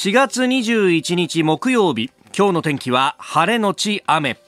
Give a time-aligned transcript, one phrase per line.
[0.00, 4.38] 4月21日木曜日今日の天気は晴れのち雨。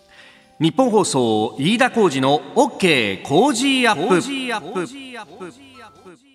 [0.60, 6.29] ニッポン放送飯田浩司の OK Cozy up。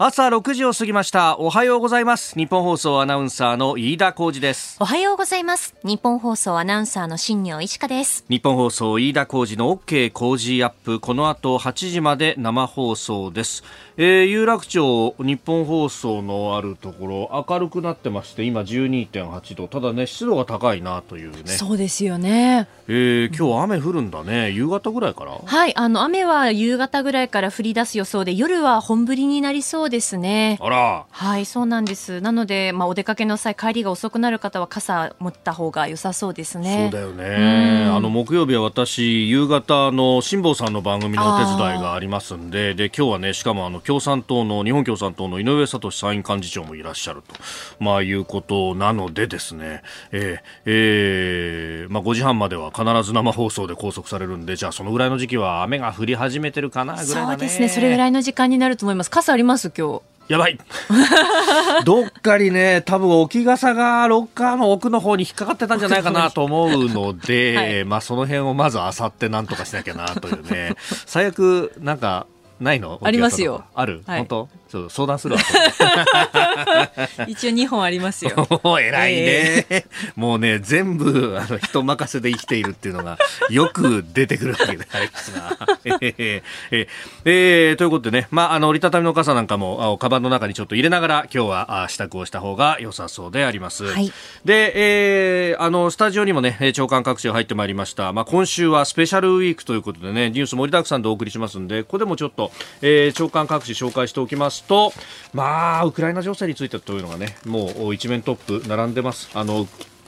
[0.00, 1.36] 朝6時を過ぎました。
[1.40, 2.38] おはようございます。
[2.38, 4.76] ニッポン放送アナウンサーの飯田浩司です。
[4.78, 5.74] おはようございます。
[5.82, 8.24] ニッポン放送アナウンサーの新行市佳です。
[8.28, 11.00] ニッポン放送飯田浩司の OK Cozy up。
[11.00, 13.64] この後8時まで生放送です。
[13.96, 19.66] えー、有楽町日本放送のあるところ明るくなってまして今12.8度。
[19.66, 21.38] ただね湿度が高いなというね。
[21.48, 22.68] そうですよね。
[22.86, 24.52] えー、今日雨降るんだね。
[24.52, 25.32] 夕方ぐらいから？
[25.44, 30.58] はいあの雨は夕方ぐらいから降り出す予想で夜は本降りになりそうですね。
[30.60, 31.04] あら。
[31.10, 32.20] はいそうなんです。
[32.20, 36.90] なのでまあお出かけの際帰りが遅くなる方は傘持った方が良さそうですね。
[36.92, 37.88] そうだよね。
[37.88, 47.34] あの木曜日は私夕方の辛坊さんの番組のお手伝いがありますんでで今日はねしかもあの共産党の日本共産党の井上聡参院幹事長もいらっしゃると、
[47.80, 57.26] まあ、いうことなのでですね、えーえーまあ、5時半までは必ず生放送で拘束されるんでじゃあそのぐらいの時期は雨が降り始めてるかなぐらいだね。
[57.32, 57.68] そうですね。
[57.68, 59.10] それぐらいの時間になると思います。
[59.10, 59.70] 傘あります？
[59.78, 60.02] 今日。
[60.28, 60.58] やばい。
[61.86, 70.74] どっかにね、多分置き傘がロッカーの奥の方に引っかかってたんじゃないかなと思うので、 はい、まあその辺をまずあさってなんとかしなきゃなというね、
[71.06, 72.26] 最悪なんか
[72.60, 73.00] ないの？
[73.02, 73.64] ありますよ。
[73.74, 74.48] ある、はい、本当？
[74.68, 75.40] ちょっと相談するわ。
[77.26, 78.46] 一応2本ありますよ。
[78.80, 85.56] 偉いね、えー、もうね、全部あの人任せで生きているっていうのがよく出てくるわけでありますが。
[86.00, 86.86] えー、
[87.24, 93.86] えー、ということでね、まあ、あの、折りたたみの傘なんかも、カバンの中にちょっと入れながら、今日は支度をした方が良さそうであります。
[93.86, 94.12] はい、
[94.44, 98.12] で、えー、あの、スタジオにもね、長官各地入ってまいりました。
[98.12, 104.92] まあ、今週はスペシャルウィークということでね、ニュース盛りだくさんでお送りしますんで、ここでもちょっと、えー、長官各地紹介しておきますますと、
[105.32, 109.30] まあ、ウクライナ情勢についてというのがね、もう一面トップ並んでます。
[109.34, 109.66] あの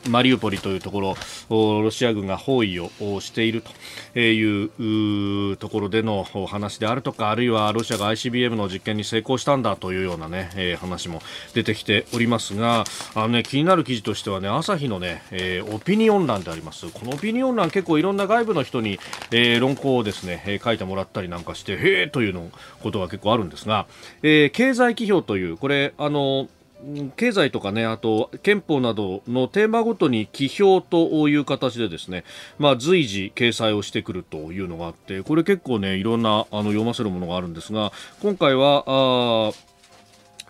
[0.08, 1.16] マリウポリというところ
[1.82, 3.62] ロシア軍が包囲をしている
[4.14, 11.20] というところでの話であるとかあるいはロシアが ICBM の実験に成功したんだというような、ね、話も
[11.54, 16.90] 出てきておりますがあの、ね、気になる記事としては、ね、朝日のね、え、オピニオン欄であります。
[16.90, 18.98] このオピニオン欄結構いろんな外部の人に、
[19.30, 22.50] え、論考をですね、書いてもらったりなんかしてへえというの
[22.82, 23.86] ことが結構あるんですが、
[24.22, 26.48] えー、経済企業というこれあの
[27.16, 32.24] 経済とかね、あと憲法などのテーマごとに記表という形でですね、
[32.58, 37.92] まあ、随時掲載をしてくるというのがあって、これ結構ね、いろんなあの読ませるものがあるんですが、
[38.22, 39.52] 今回は、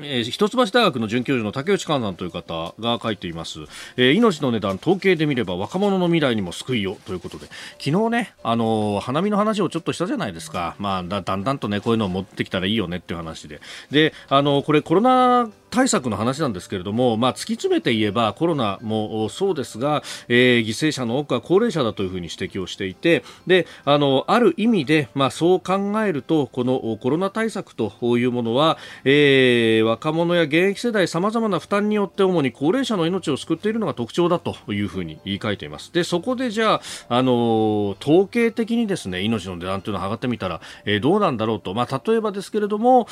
[0.02, 3.60] えー、一橋大学の准教授の竹内寛さんという方が書いています、
[3.97, 7.47] えー、命の値段統計で見れば若者の未来にも救いよということで。
[7.78, 13.60] 昨日ね、あのー、花見の話をちょっとしたじゃないですか、まあ、だだんだんとねこういうのを持ってきたらいいよねっていう話で。
[13.91, 35.92] であのこれコロナ対策の話なんですけれども、まあ、突き詰めて言えばコロナもそうですが、えー、犠牲者の多くは高齢者だというふうに指摘をしていてであのある意味で、まあ、そう考えるとこのコロナ対策というものは、えー、若者や現役世代さまざまな負担によって主に高齢者の命を救っているのが特徴だというふうに言い換えています。
[35.92, 43.06] でそこでじゃあ、あの統計的にですね命の値段というのを測ってみたら、えー、どうなんだろうと、まあ、例えばですけれども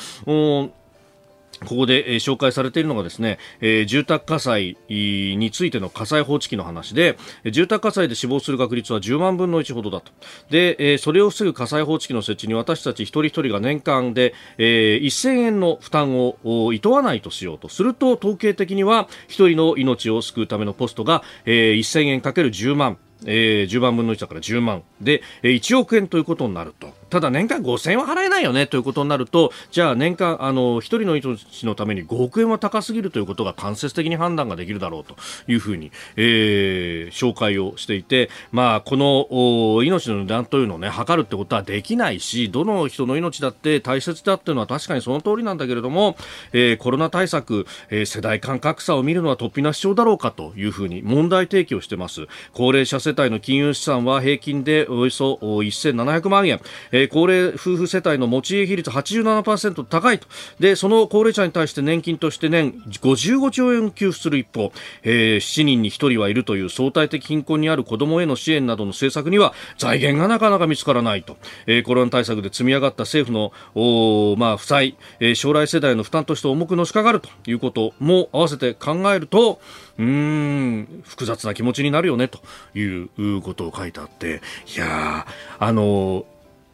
[1.65, 7.17] ここで、え、紹介されているのがですね、えー、住宅火災についての火災報知器の話で、
[7.51, 10.11] 住宅火災で死亡する確率は10万分の1ほどだと。
[10.49, 22.97] で、えー、それを防ぐ火災報知器の設置に私たち一人一人が年間で、えー、1000円の負担をいとわないとしようとすると、統計的には一人の命を救うためのポストが、えー、1000円かける10万。
[23.25, 26.93] えー、10万分の1だから10万で、えー、1億円ということになると。
[27.09, 35.15] ただ年間5000円は払えないよねということになると、じゃあ年間、あの、一人の命のために5億円は高すぎるということが間接的に判断ができるだろうと
[35.47, 46.15] いうふうに、えー、紹介をしていて、まあ、この命の値段というのをね、測るってことはできないし、どの人の命だって大切だっていうのは確かにその通りなんだけれども、
[46.53, 52.27] えー、コロナ対策、えー、世代間格差を見るのは突飛な主張だろうかというふうに問題提起をしてます。
[52.53, 56.59] 高齢者世帯の金融資産は平均でおよそ1700万円、
[57.03, 60.27] え高齢夫婦世帯の持ち家比率87%高いと。
[60.59, 64.71] でその高齢者に対して年金として年55兆円給付する一方、
[65.03, 79.61] えー、7人に1人はいるという相対的貧困にある子どもへの支援などの政策には財源がなかなか見つからないと、えー、コロナ対策で積み上がった政府のお、まあ、負債、えー、将来世代の負担として重くのしかかるということも合わせて考えると
[79.97, 82.39] うーん複雑な気持ちになるよねと
[82.77, 84.41] いうことを書いてあって
[84.75, 85.25] いや
[85.59, 86.25] あの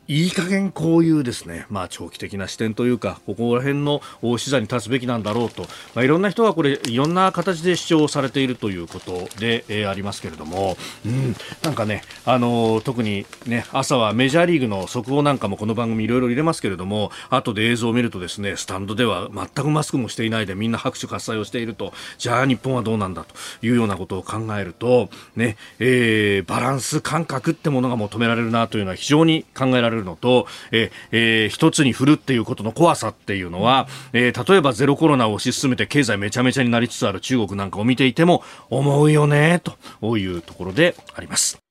[0.08, 4.02] いい加減こういうですね、まあ、長期的な視点というか、ここら辺の
[4.38, 5.64] 視座に立つべきなんだろうと、
[5.94, 23.34] まあ、いろんな人がこれ、いろんな形で主張されているということで、えー、ありますけれども、うん、なんかね、あのー、特にね、朝はメジャーリーグの速報なんかもこの番組いろいろ入れますけれども、後で映像を見るとですね、スタンドでは全くマスクもしていないでみんな拍手喝采をしていると、じゃあ日本はどうなんだと。
[23.62, 39.62] いうようなことを考えると、ね、えー、バランス感覚ってものが求められるなというのは非常に考えられるのと、ええー、一つに振るっていうことの怖さっていうのは、えー、例えばゼロコロナを推し進めて経済めちゃめちゃになりつつある中国なんかを見ていても思うよね
[40.02, 41.65] というところであります。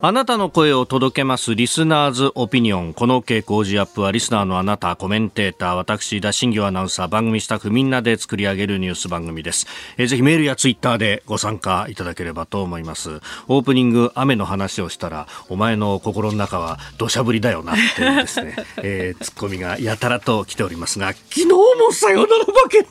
[0.00, 2.94] あなたの声を届けますリスナーズオピニオン。
[2.94, 9.66] この傾向時アップはリスナーのあなた、コメンテーター、私、田新業アナウンサー、番組スタッフみんなで作り上げるニュース番組です。
[9.96, 13.20] えー、ぜひメールやツイッターでご参加いただければと思います。
[13.48, 18.54] オープニング、雨の話をしたら、お前の心の中は土砂降りだよなっていうですね、
[18.84, 22.86] えー、ツッコミがやたらと来ておりますが、昨日もさよなら負け。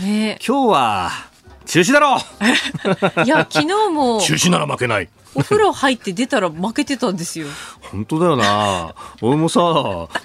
[0.00, 1.10] ね今日は、
[1.66, 2.18] 中止だろう
[3.24, 4.20] いや、昨日も。
[4.24, 5.08] 中止なら負けない。
[5.34, 7.46] お風呂入って出たら負けてたんですよ。
[7.92, 8.94] 本当だよな。
[9.20, 9.60] 俺もさ、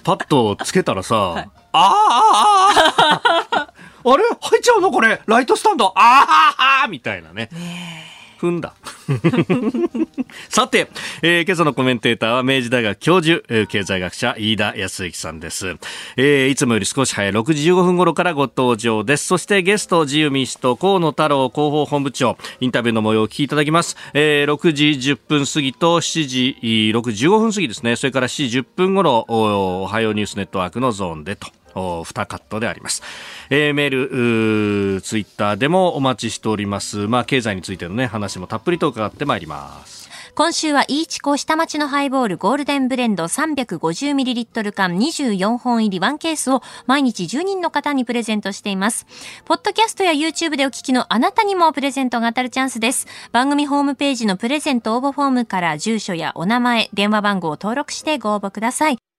[0.04, 3.68] パッとつけたらさ、はい、ああああ
[4.10, 4.24] あれ？
[4.24, 4.90] 入っちゃうの？
[4.92, 7.50] これライトスタンドああみたいなね。
[7.52, 8.11] ね
[8.42, 8.74] 踏んだ。
[10.50, 10.90] さて、
[11.22, 15.76] えー、今朝のコメンテーターは明治大学教授、経済学者飯田康之さんです。
[16.18, 19.28] えー、いつもより少し早い6時15分頃からご登場です。
[19.28, 23.96] そしてゲスト自由民主党河野太郎広報本部長、インタビューの模様をお聞きいただきます。
[24.14, 27.96] えー、6時10分過ぎと7時、6時15分過ぎですね。
[27.96, 31.61] それから7時10分頃、おはようニュースネットワークのゾーンでと。
[31.76, 33.02] 2カットであります、
[33.50, 40.02] えー、メールツイッターでもお待ちしております、まあ、経済についての、ね、話もたっぷりと伺ってまいります
[40.34, 49.06] 今週はイーチコ下町のハイボールゴールデンブレンド 350ml 缶24本入り1ケースを毎日10人の方にプレゼントしています。
[49.46, 53.08] ポッドキャストや YouTube でお聞きのあなたにもプレゼントが当たるチャンスです。
[53.34, 59.11] 番組ホームページのプレゼント応募フォームから住所やお名前、電話番号を登録してご応募ください。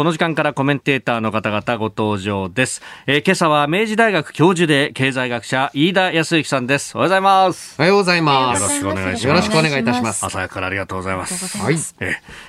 [0.00, 2.80] この時間からコメンテーターの方々ご登場です。
[3.06, 6.96] えー、今朝は明治大学教授で経済学者飯田康之さんです。
[6.96, 7.74] おはようございます。
[7.78, 8.62] おはようございます。
[8.62, 9.26] よろしくお願いします。
[9.26, 10.24] よろしくお願いいたします。
[10.24, 11.58] 朝からありがとうございます。
[11.58, 11.74] はい。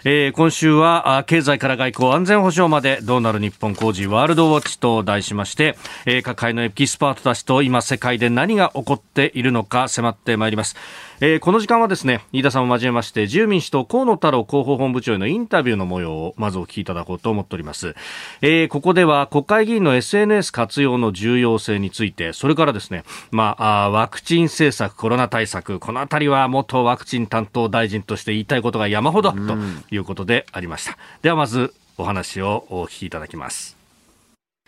[0.05, 5.75] えー、今週はあ経済から外交安全保障までどうなる日本工事ワールドウォッチと題しまして、
[6.05, 10.77] えー、各界のエキスパートたちと今世界で何が起こっているのか迫ってまいります。
[11.21, 17.95] えー、この時間はですね飯田さんを交えまして自由民主党河野太郎広報本部長へのインタビューの模様をまずお聞きいただこうと思っております、
[18.41, 29.37] えー、ここでは国会議員の SNS 活用の重要性についてそれからですね、まあ、ワクチン政策コロナ対策このあたりは元ワクチン担当大臣として言いたいことが山ほどと
[29.91, 30.97] いうことでありました。
[31.21, 33.80] ではまずお話をお聞きいただきます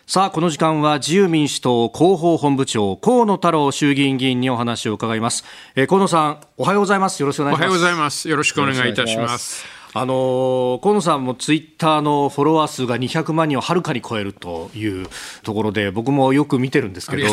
[0.06, 5.46] さあこの時間は自由民主党広報本部長河野太郎衆議院議員にお話を伺います、
[5.76, 7.22] えー、河野さんおはようございます。
[7.22, 7.70] よろしくお願いします。
[7.70, 8.30] おはようございます。
[8.30, 9.83] よろしくお願いいたします。
[9.96, 15.08] あの河野さんもツイッターのフォロワー数が200万人をはるかに超えるという
[15.44, 17.28] ところで僕もよく見てるんですけど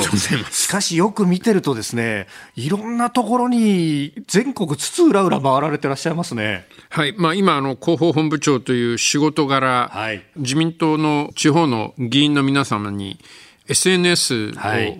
[0.51, 2.27] しかしよく見てるとですね
[2.57, 6.67] いろんなところに全国津々浦々回られてらっしゃいますね。
[6.91, 13.19] はい、まあ、今あの広報本部長という仕事柄、はい、自民党の地方の議員の皆様に
[13.71, 14.53] SNS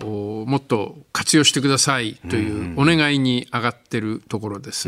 [0.03, 4.87] をもっと活用してくださいというお願いに上がってるところです。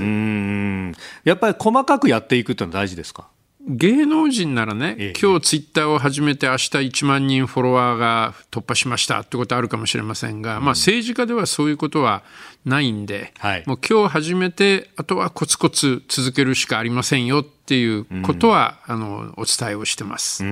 [1.26, 3.28] やっぱり細かくやっていくというのは大事ですか？
[3.66, 12.24] 芸能人ならね、ええ、今日ツイッターを始めて明日1万人フォロワーが突破しましたってことあるかもしれませんが、うん、まあ政治家ではそういうことは
[12.66, 20.44] ないんで、はい、もう今日始めて、あとはコツコツ続けるしかありませんよっていうことは、うん、あのお伝えをしてます。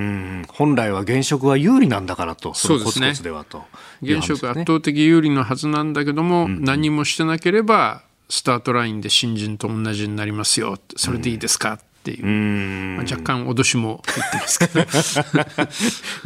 [0.50, 3.10] 本来は現職は有利なんだからと、そうですね。
[4.02, 15.72] 現職圧倒的有利のはずなんだけども、うん、何もしてなければ、スタートラインで新人と同じになりますよ、それでいいですか、っていう、まあ、若干脅しも入ってますけど。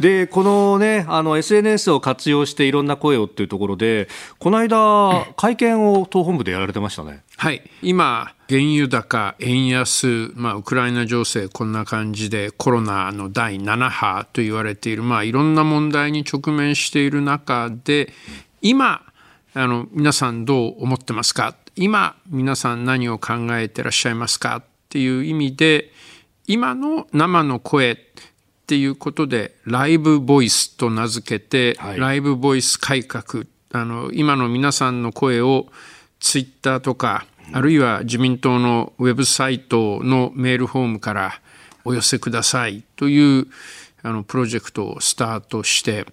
[0.00, 7.22] でこのねあの SNS を活用していろんな声をっていうところでこの間会見を党本部でやられてましたね。
[7.36, 7.62] はい。
[7.82, 18.12] 今原油高、円安、まあ、ウクライナ情勢、こんな感じで、コロナの第7波と言われている、まあ、いろんな問題に直面している中で、
[18.62, 19.02] 今、
[19.52, 24.62] あの皆さんどう思ってますか、今、皆さん何を考えてらっしゃいますか？
[24.96, 25.92] っていう意味で
[26.46, 27.96] 今の生の声っ
[28.66, 33.44] ていうことでライブボイスと名付けて、はい、ライブボイス改革。
[33.72, 35.66] あの今の皆さんの声を
[36.18, 41.40] ツイッターとか、あるいは自民党のウェブサイトのメールフォームから
[41.84, 43.48] お寄せくださいという
[44.02, 46.06] あのプロジェクトをスタートして、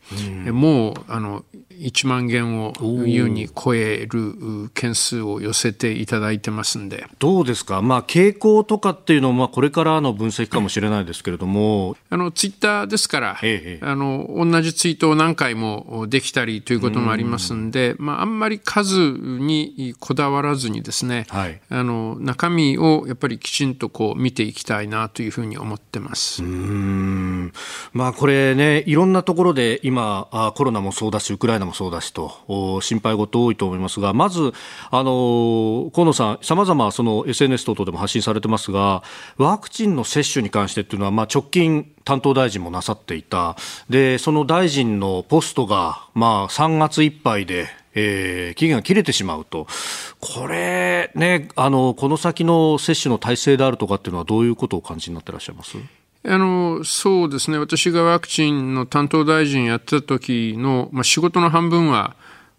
[0.45, 1.45] うん、もうあの
[1.79, 2.73] 1万件を
[3.05, 7.05] 優に超える件数を寄せていただいてますんで。
[7.19, 26.43] どうですか、まあ、傾向とかっていうのはこれからの分析かもしれないですけれども、あのツイッターですから、ええ、あの同じツイートを何回もできたりということもありますんで、まあ、あんまり数にこだわらずにですね、はい、あの中身をやっぱりきちんとこう見ていきたいなというふうに思ってます。
[26.43, 27.53] うん。
[27.93, 34.53] まあ、これね、いろんなところで今、コロナもそうだし、ウクライナもそうだしと、心配事多いと思いますが、まず、
[34.91, 39.03] あの、河野さん、さまざま SNS 等々でも発信されてますが、
[39.37, 43.55] ワクチンの接種に関してっていうのは、まあ、直近、担当大臣もなさっていた。
[43.89, 49.67] で、その大臣のポストが、まあ、3月いっぱいで、えー、期限が切れてしまうと、
[50.19, 55.77] これ、ね、あの、この先の接種の体制であるとかっていうのは、どういうことをお感じになってらっしゃいます？
[56.25, 62.15] あのそうですね、私がワクチンの担当大臣やってた時の、まあ、仕事の半分は、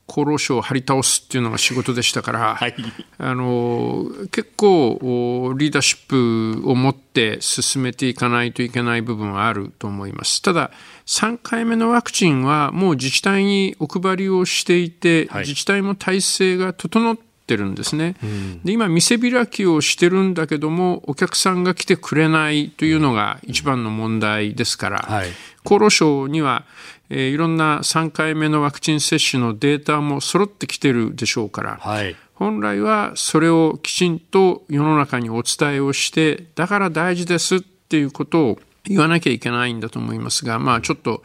[0.06, 2.74] 厚労省を張り倒すっていうのが仕事でしたから、はい、
[3.18, 10.42] あの結構リーダーシップを持って進めていかないといけない部分はあると思います。
[10.42, 10.70] ただ、
[11.06, 18.16] 3回目のワクチンはもう自治体にお配りをしていて、はい、自治体も体制が整ってってるんですね。
[18.64, 25.28] で今店開きをしてるんだけどもお客さんが来てくれないというのが一番の問題ですから、はい、
[25.64, 26.64] 厚労省には、
[27.10, 41.22] えー、いろんな3回目のワクチン接種のデータも揃ってきてるでしょうから、はい、本来はそれをきちんと世の中にお伝えをしてだから大事ですっていうことを言わなきゃいけないんだと思いますが、まあちょっと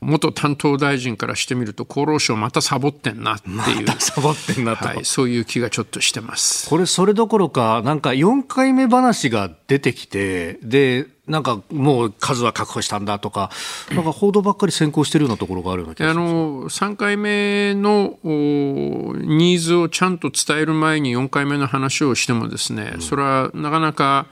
[0.00, 6.68] 元担当大臣からしてみると厚労省またサボってんなっていう、ま、サボってんなと、はい、そういう気がちょっとしてます。
[6.68, 13.50] これそれどころかなんか4回目話が出てきてでなんかもう数は確保したんだとか、
[13.94, 16.28] なんか報道ばっかり先行しているようなところがあるような気がします。
[16.28, 24.26] あの3回目のニーズをちゃんと伝える前に4回目の話をしてもですね、うん、それはなかなか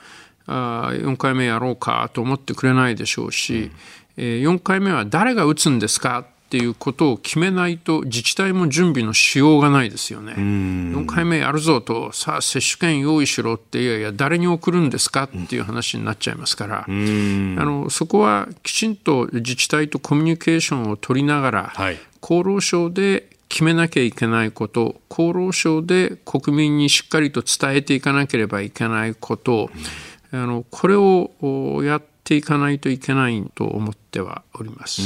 [0.49, 3.71] あ4回目やろうかと思ってくれないでしょうし、
[4.17, 10.33] うん、4回目は誰が打つんですかっていうことを決めないと自治体も準備のしようがないですよね。
[10.33, 29.83] 4回目やるぞと、さあ接種券用意しろって、いやいや誰に送るんですかっていう話になっちゃいますから、あのそこはきちんと自治体とコミュニケーションを取りながら、はい、厚労省で決めなきゃいけないこと、厚労省で国民にしっかりと伝えていかなければいけないことを、うん
[30.31, 35.01] あのこれをやっていかないといけないと思ってはおります。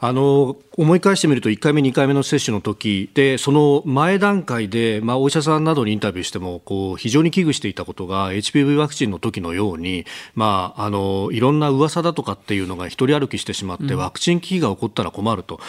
[0.00, 15.60] あの思い返してみると1回目、2回目の接種の時でその前段階で、まあ、お医者さんなどにインタビューしてもこう非常に危惧していたことが HPV ワクチンの時のように、まあ、あのいろんな噂だとかっていうのが一人歩きしてしまって、ワクチン危機が起こったら困ると、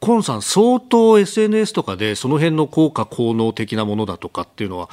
[0.00, 4.90] コンさん、相当 SNS とかでその辺の効果、効能的なものだとかっていうのは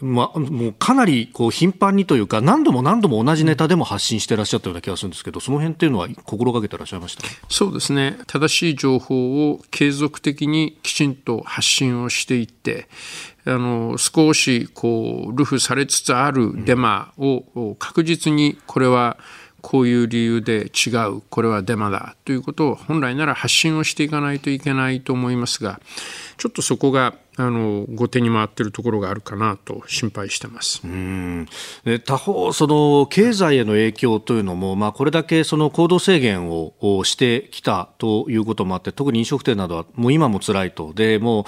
[0.00, 7.24] まあ、もうかなりこう頻繁にというか何度も何度も同じネタでも発信していらっしゃったような気がするんですけどその辺っていうのは心がけてらっしゃいました？
[7.48, 8.16] そうですね。
[8.28, 12.86] 正しい情報を継続的にきちんと発信をしていって
[13.44, 19.16] あの少しこうルフされつつあるデマを確実にこれは
[19.60, 25.80] こういう理由で違うこれはデマだということを本来なら発信をしていかないといけないと思いますが
[26.36, 30.80] ちょっとそこがあの後手に回っているところがあるかなと心配してます。
[30.84, 31.48] うん。
[32.04, 40.92] 他方、その経済への影響というのも、まあ、これだけその行動制限をしてきたということもあって特に飲食店などはもう今も辛いと。
[40.92, 41.44] でもう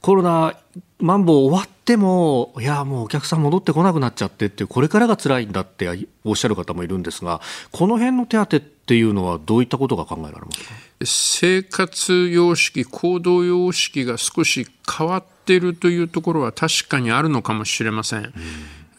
[0.00, 0.56] コロナ
[1.00, 5.88] マンボウ終わっても、いや、もうお客さん戻ってこなくなっちゃってって、これからが辛いんだって
[6.24, 7.40] おっしゃる方もいるんですが、
[7.72, 10.74] この辺の手当っていうのは、どういったことが考えられますか？
[11.04, 14.66] 生活様式、行動様式が少し
[14.98, 18.20] 変わっているというところは確かにあるのかもしれません。
[18.20, 18.32] うん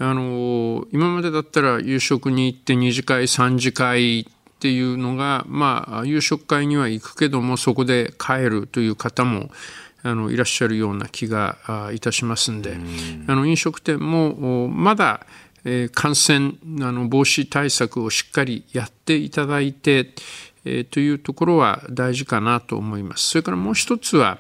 [0.02, 4.26] あの今までだったら夕食に行って2次会3次会っ
[4.60, 9.50] ていうのが、まあ、夕食会には行くけどもそこで帰るという方も
[10.02, 12.78] あのいらっしゃるような気がいたしますんで、
[13.28, 15.26] あの飲食店もまだ
[15.66, 20.14] え感染あの防止対策をしっかりやっていただいて、
[20.78, 23.30] えというところは大事かなと思います。
[23.30, 24.40] それからもう一つは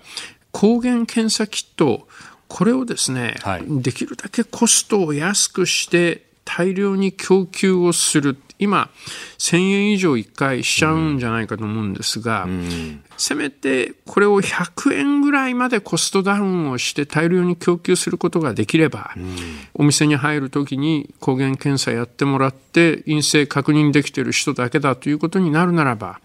[0.51, 2.07] 抗原検査キット
[2.47, 8.37] これをですね、はい、できるだけコストを安くして大量に供給をする。
[8.57, 8.89] 今、
[9.37, 19.35] 1000円以上1回しちゃうんじゃないかと思うんですが、うん、せめてこれを100円ぐらいまでコストダウンをして大量に供給することができれば、うん、
[19.73, 26.21] お店に入るときに抗原検査やってもらって陰性確認できている人だけだということになるならば、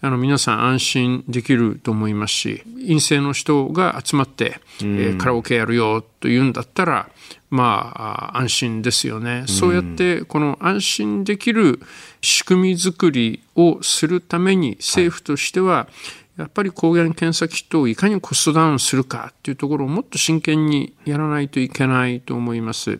[0.00, 7.08] あの皆さん安心できると思いますし陰性の人が集まって、えー、カラオケやるよというんだったら
[7.50, 7.92] ま
[8.32, 11.80] あ安心ですよね、そうやってこの安心できる
[12.20, 15.88] 仕組み作りをするために政府としては、
[16.36, 22.98] やっぱり抗原検査キットをいかにコストダウンするかっていうところをもっと真剣にやらないといけないと思います。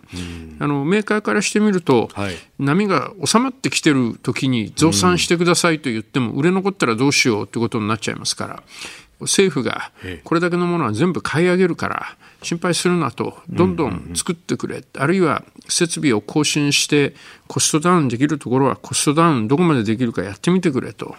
[0.58, 8.62] あのメーカーからしてみると、はい、波が収まってきてる時に増産してくださいと言っても、売れ残ったらどうしようってことになっちゃいますから。
[9.20, 9.92] 政府が
[10.24, 17.14] これだけのものは全部買い上げるから心配するなとどんどん作ってくれ、あるいは設備を更新して
[17.48, 21.16] コストダウンできるところはコストダウンどこまでできるかやってみてくれと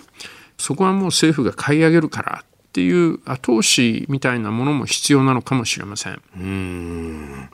[0.57, 6.21] そこはもう政府が買い上げるからっていう後押しみたいなものも必要なのかもしれません。
[6.35, 7.49] うん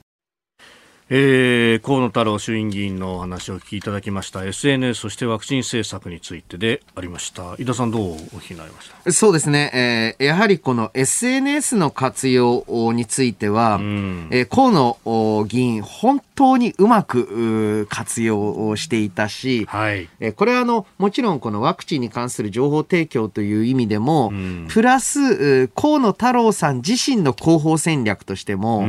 [1.16, 4.44] えー、河野太郎衆院議員のお話をお聞きいただきました。
[4.46, 7.54] SNS そしてワクチン政策についてでありました。
[7.60, 9.12] 井田さんどうお聞きになりました？
[9.12, 28.86] そうですね、えー、やはりこの SNS の活用については、うん、えー、河野議員本当にうまく活用をしていたし、はい、えー、これはあのもちろんこのワクチンに関する情報提供という意味でも、うん、プラス河野太郎さん自身の広報戦略としても、え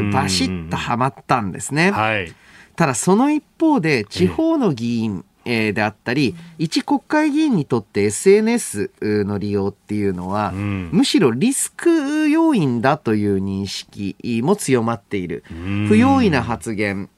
[0.00, 1.90] ー、バシッとはまったんですね。
[1.90, 2.32] はい、
[2.76, 15.42] ただその一方で地方の議員、えであったり、一国会議員にとって SNS の利用っていうのは、うん、むしろリスク要因だという認識も強まっている。
[15.88, 17.10] 不用意な発言、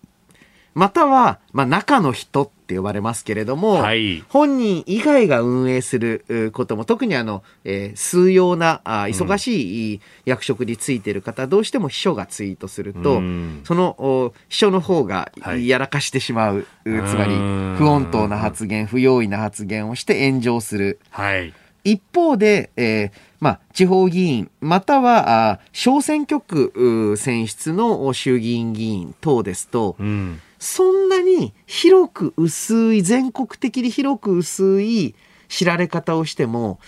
[0.74, 20.98] または、まあ、中の人って呼ばれますけれども、はい、本人以外が運営することも、特にあの、えー、数用なあ、忙しい役職についている方、うん、どうしても秘書がツイートすると、うん、その秘書の方がやらかしてしまう、はい、つまり不穏当な発言、不用意な発言をして炎上する。
[21.10, 21.52] はい。
[21.84, 35.14] 一方で、えーまあ、地方議員、またはあ小選挙区選出の衆議院議員等ですと、うん、そんなに広く薄い、全国的に広く薄い
[35.46, 36.80] 知られ方をしても、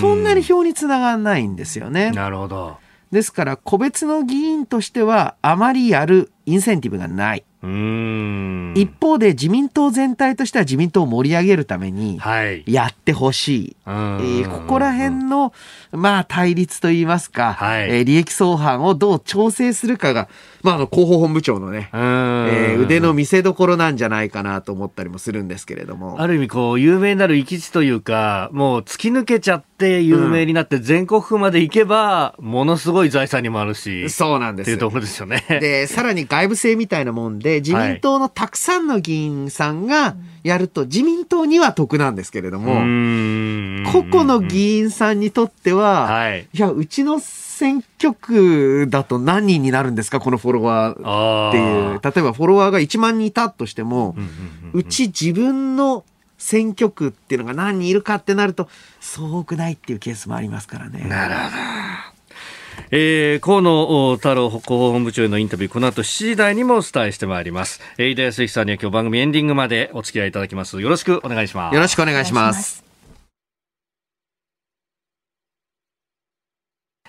[0.00, 2.12] そんなに票につながらないんですよね。
[2.12, 2.76] なるほど。
[3.10, 7.44] ですから、個別の議員としては、あまりやるインセンティブがない。
[7.60, 12.20] 一方で自民党全体としては自民党を盛り上げるために
[12.66, 15.52] やってほしい、はい、えー、ここら辺の、
[15.90, 20.28] まあ、対立といいますか、はい、えー、利益相反をどう調整するかが、
[20.62, 26.20] まあ、あの広報本部長のね、えー、腕の見せ所なんじゃないかなと思ったりもするんですけれども。
[26.20, 35.44] ある意味こう有名なる行き地というかもう突き抜けちゃって有名になって全国区まで行けばものすごい財産にもあるしそうなんですっていうところですよね。
[35.48, 42.74] でさらに外部性みたいなもんで自民党のたくさんの議員さんがやると自民党には得なんですけれども
[43.92, 47.20] 個々の議員さんにとっては、はい、いやうちの
[47.58, 52.00] 選挙区だと何人になるんですか、このフォロワーっていう。
[52.14, 54.14] 例えばフォロワーが1万人いたとしても、
[54.72, 56.04] うち自分の
[56.38, 58.68] 選挙区っていうのが何人いるかってなると、
[59.00, 61.04] そう多くないっていうケースもありますからね。
[61.08, 61.56] なるほど。
[62.92, 67.80] えー、河野太郎広報本部長へのインタビュー、この後7時台にもお伝えしてまいります。
[67.98, 70.80] えー、井田康之さんには今日番組エンディングまでお付き合いいただきます。
[70.80, 71.74] よろしくお願いします。
[71.74, 72.87] よろしくお願いします。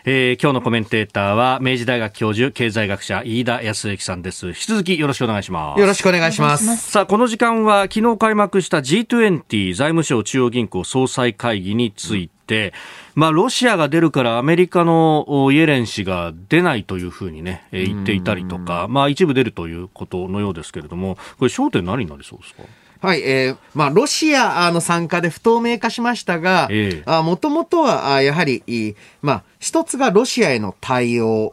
[0.06, 4.48] えー、今日のコメンテーターは明治大学教授経済学者飯田康之さんです。
[4.48, 5.80] 引き続きよろしくお願いします。
[5.80, 6.78] よろしくお願いします。
[6.92, 12.74] さあこの時間は昨日開幕した G20 財務省中央銀行総裁会議について、
[13.14, 22.64] まあ、ロシアが出るからアメリカのイエレン氏が出ないというふうにね、言っていたりとか、まあ、一部出るということのようですけれども、これ焦点何になりそうですか？
[23.02, 26.70] はい、えー、まあ、ロシアの参加で不透明化しましたが、
[27.24, 31.52] もともとは、やはり、まあ、一つがロシアへの対応、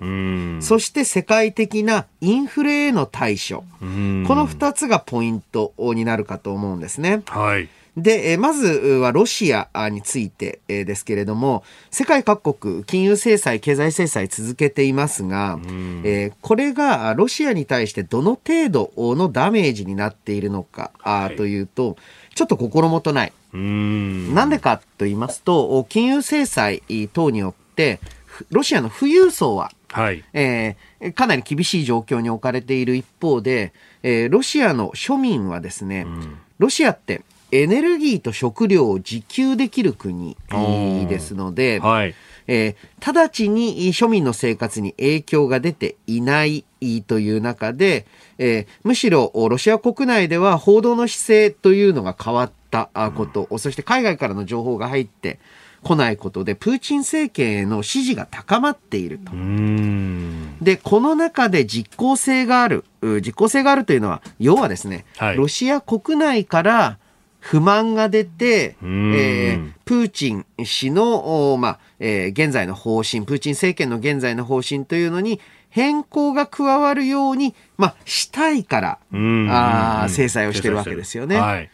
[0.61, 7.23] そして世界的なインフレへの対処、この二つがポイントになるかと思うんですね。
[7.27, 7.69] はい。
[7.97, 15.59] で、まずはロシアについてですけれども、世界各国、金融制裁、経済制裁続けていますが、
[16.05, 20.91] えこれがロシアに対してどの程度のダメージになっているのか、
[21.37, 21.97] というと、
[22.35, 23.33] ちょっと心もとない。
[23.55, 26.83] なんでかと言いますと、金融制裁
[27.15, 28.01] 等によって、
[28.51, 40.37] ロシアの富裕層ははい、えー、かなり厳しい状況に置かれている一方で、えー、ロシアの庶民はですね、うん、ロシアってエネルギーと食料を自給できる国
[41.09, 42.15] ですので、はい。
[42.49, 46.65] えー、直ちに庶民の生活に影響が出ていない
[47.09, 48.07] という中で、
[48.39, 55.41] えー、むしろロシア国内では報道の姿勢というのが変わったこと、うん、そして海外からの情報が入って
[55.83, 59.33] こないことで、プーチン政権への支持が高まっていると。
[60.63, 66.99] で、この中で実効性がある、実効性があるというのは、要はですね、はい、ロシア国内から
[67.47, 78.99] 不満が出て、えー、プーチン氏の、まあえー、現在の方針、プーチン政権の現在の方針というのに変更が加わるように、まあ、したいから、
[79.49, 81.37] あ制裁をしてるわけですよね。
[81.37, 81.71] はい、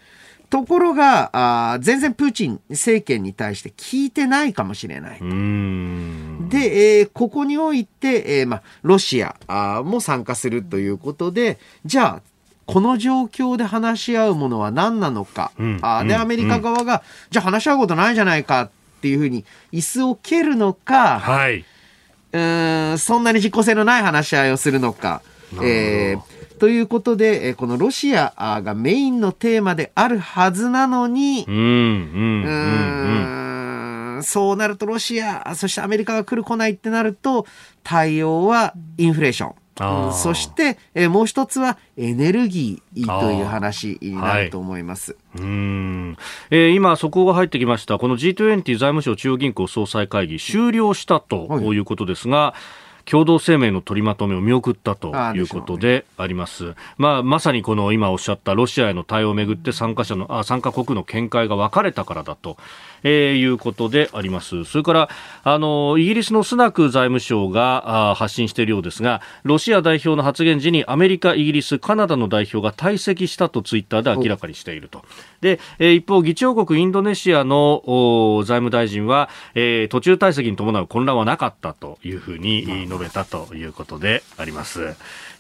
[0.51, 1.31] ところが
[1.73, 5.21] あ、全然プーチン政権に対して聞いてないかもしれない。
[5.21, 12.32] で、えー、ここにおいて、えーまあ、ロシアあも参加するということで、じゃあ、
[12.67, 15.53] この状況で話し合うものは何なのか。
[15.59, 18.71] うん、あで、アメリカ側が、うん、じゃあ話し合うことないじゃないかっ
[19.01, 21.65] ていうふうに椅子を蹴るのか、はい、
[22.33, 25.23] うんそんなに実効性のない話し合いをするのか。
[25.63, 31.55] えー、ということで、えこのロシアがメインのテーマであるはずなのに、うん、
[34.17, 37.47] うん、そうなるとロシア、そしてアメリカが来る来ないってなると、
[37.83, 39.55] 対応はインフレーション。
[39.77, 45.17] そして、えー、もう一つはエネルギーという話になると思います。
[45.35, 46.17] はい、うん。
[46.51, 52.83] えー、今、速報が入ってきました、この G20 財務省中央銀行総裁会議、終了したということですが、はい。
[53.05, 56.71] 共同声明の取りまとめを見送ったということであります。
[56.71, 62.57] ね、まあ、まさにこの今おっしゃったロシアへの対応をめぐって参加者の、あ参加国の見解が分かれたからだと、
[63.05, 64.65] えー、いうことであります。
[64.65, 65.09] それから、
[65.45, 75.05] あの、イギリスのスナク財務省があ発信しているようですが、ロシア代表の発言時にアメリカ、イギリス、カナダの代表が退席したとツイッターで明らかにしていると。
[75.41, 77.83] で、えー、一方、議長国インドネシアの
[78.45, 84.95] 財務大臣は、えー、途中退席に伴う混乱はなかったというふうに述べたということであります。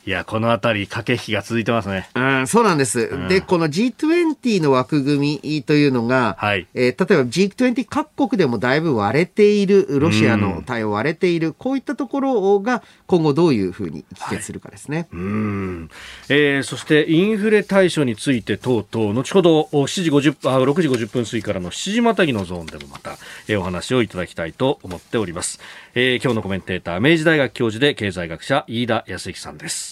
[0.04, 2.08] いや、このあたり、駆け引きが続いてますね。
[2.16, 3.08] うん、そうなんです。
[3.12, 15.06] うん、で、この G20 の枠組みというのが、はい、えー、例えば G20 各国でもだいぶ割れている、ロシアの対応割れている、うん、こういったところが今後どういうふうに帰結するかですね。
[15.12, 15.90] はい、うん。
[16.28, 25.60] えー、そしてインフレ対処について等々、後ほど7時50あ、6時50分過ぎからの7時またぎのゾーンでもまた、えー、お話をいただきたいと思っております。
[25.94, 29.91] えー、今日のコメンテーター、明治大学教授で経済学者、飯田泰之さんです。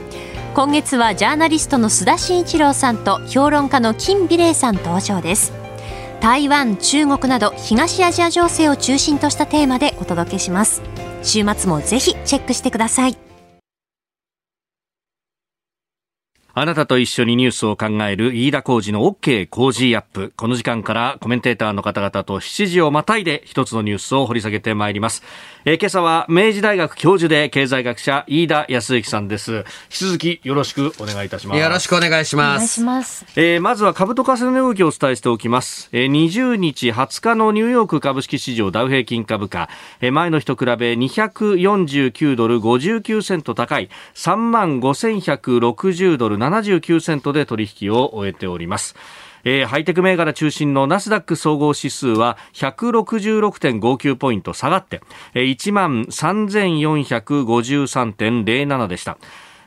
[0.53, 5.53] 今月はジャーナリストの須田慎一郎さんと評論家の金美齢さん登場です。
[6.19, 10.81] 台湾中国など東アジア情勢を中心としたテーマでお届けします。
[11.23, 13.30] 週末もぜひチェックしてください。
[16.53, 20.33] あなたと一緒にニュースを考える飯田浩二の OK 工事アップ。
[20.35, 25.23] この時間からコメンテーターの方々と7時をまたいで一つのニュースを掘り下げてまいります。
[25.63, 29.53] えー、今朝は明治大学教授で経済学者飯田康之さんです。
[29.53, 31.61] 引き続きよろしくお願いいたします。
[31.61, 32.55] よろしくお願いします。
[32.55, 33.25] お願いします。
[33.37, 35.87] えー、まずは株と為替の動きをお伝えしておきます。
[35.93, 39.69] えー、20日20日のニューヨーク株式市場ダウ平均株価、
[40.01, 48.95] えー、前の日と比べ249ドル59セント高い3万5160ドル79セントで取引を終えております。
[49.43, 55.01] えー、ハイテク銘柄中心のナスダック総合指数は166.59ポイント下がって、
[55.33, 59.17] えー、1万3453.07でした。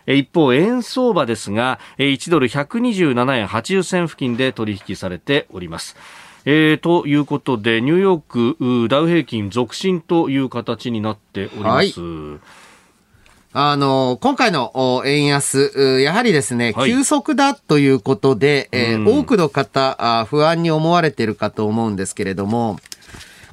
[0.06, 5.96] 一方、円相場ですが、1ドル127円80銭付近で取引されております。
[6.44, 12.00] えー、ということで、ニューヨークダウ平均続伸という形になっております。
[12.00, 12.63] はい
[13.56, 22.80] あの、今回の円安、やはりですね、はい、急速だということで、えー、多くの方不安に思われているかと思うんですけれども、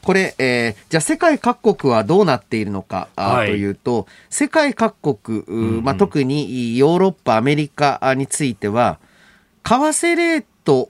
[0.02, 5.44] これ、えー、じゃあ世界各国はどうなっているのか、はい、というと、世界各国、
[5.84, 8.98] まあ、特にヨーロッパ、アメリカについては、
[9.64, 10.90] 為替レート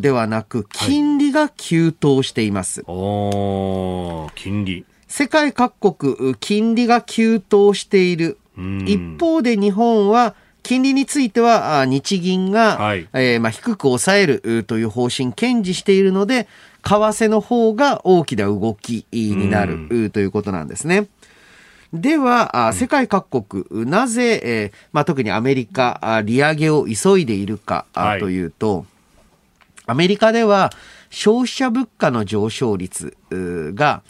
[0.00, 2.82] ではなく、金利が急騰しています。
[2.82, 4.84] はい、金利。
[5.08, 8.36] 世界各国、金利が急騰している。
[8.56, 16.48] 一方で日本は、金利については日銀が、はい、えー、まあ、低く抑えるという方針堅持しているので
[16.82, 21.08] 為替の方が大きな動きになるということなんですね。
[21.92, 27.86] では、世界各国、なぜ、えーまあ、特にアメリカ、利上げを急いでいるか、
[28.20, 28.86] というと、
[29.86, 30.70] アメリカでは
[31.10, 34.02] 消費者物価の上昇率が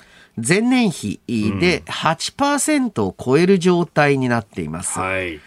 [0.47, 4.99] 前年比で8%を超える状態になっています。
[4.99, 5.41] はい、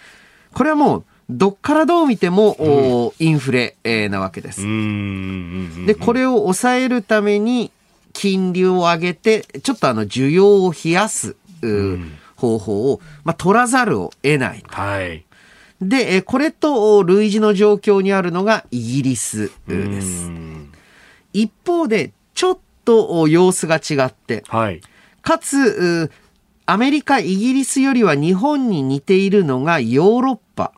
[0.54, 4.62] これはもうどっからどう見ても、うん、インフレ、えー、なわけです。
[5.86, 7.72] で、これを抑えるために
[8.12, 11.36] 金利を上げて、ちょっとあの需要を冷やす、
[12.36, 14.64] 方法を、まあ、取らざるを得ない。
[14.68, 15.26] はい。
[15.82, 20.30] で、これと類似の状況にあるのがイギリスです。
[21.34, 24.82] 一方で、ちょっと様子が違って、はい、
[25.22, 26.12] かつ、
[26.66, 30.74] アメリカ、イギリスよりは日本に似ているのがヨーロッパ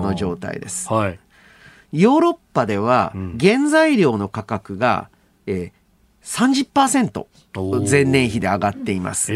[0.00, 0.92] の状態です。
[0.92, 1.18] はい、
[1.92, 5.10] ヨーロッパでは原材料の価格が、
[5.46, 7.26] えー、30%
[7.88, 9.32] 前年比で上がっています。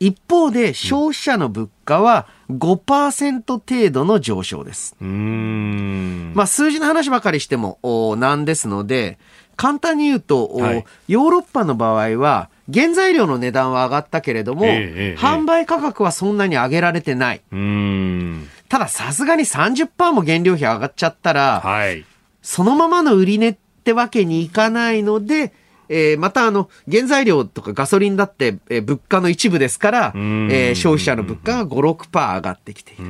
[0.00, 4.96] 一方で消費者の物価は5%程度の上昇です。
[5.00, 7.78] まあ数字の話ばかりしても
[8.16, 9.18] なんですので、
[9.60, 17.42] 簡単に言うと、はい、ヨーロッパの場合は原材料の値段は上がったけれども、えー、販売価格はそんなに上げられてない。
[18.70, 22.06] たださすがに30%も原料費上がっちゃったら、はい、
[22.40, 25.52] そのままの売り値ってわけにいかないので、
[25.90, 33.04] えー、またあの、原材料とかガソリンだって、えー、物価の一部ですから、えー、消費者の物価が5、6%上がってきている。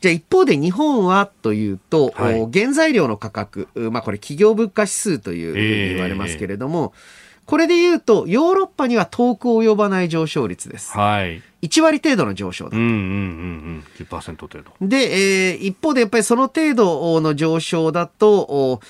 [0.00, 10.96] じゃあ一方で日本はというと、はい、原材料の価格、まあこれ企業物価指数というふうに言われますけれども、えーこれで言うと、ヨーロッパには遠く及ばない上昇率です。
[10.96, 11.42] はい。
[11.62, 12.76] 1割程度の上昇だと。
[12.76, 13.84] うんうんうんうん。
[13.98, 14.72] 10%程度。
[14.80, 18.80] で、えー、一方でやっぱりその程度の上昇だと、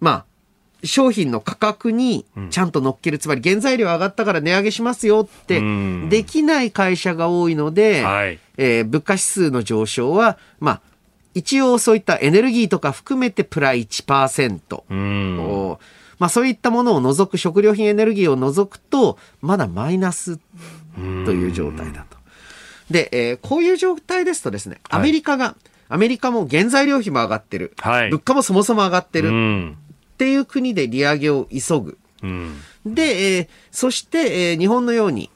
[0.00, 0.24] まあ、
[0.84, 5.60] 商品の価格にちゃんと乗っける、うん、つまり原材料上がったから値上げしますよって
[6.08, 10.80] できない会社が多いので、はい、えー、物価指数の上昇は、まあ、
[11.34, 14.82] 一応そういったエネルギーとか含めてプラ1%。
[14.88, 15.76] うん。
[16.18, 20.38] まあそういったものを除く、食料品エネルギーを除くと、まだマイナス
[20.96, 22.16] という状態だと。
[22.90, 25.54] で、えー、こういう状態ですとですね、アメリカが、はい、
[25.90, 27.74] アメリカも原材料費も上がってる。
[27.76, 29.74] はい、物価もそもそも上がってる。
[30.16, 31.98] っていう国で利上げを急ぐ。
[32.86, 35.28] で、えー、そして、えー、日本のように、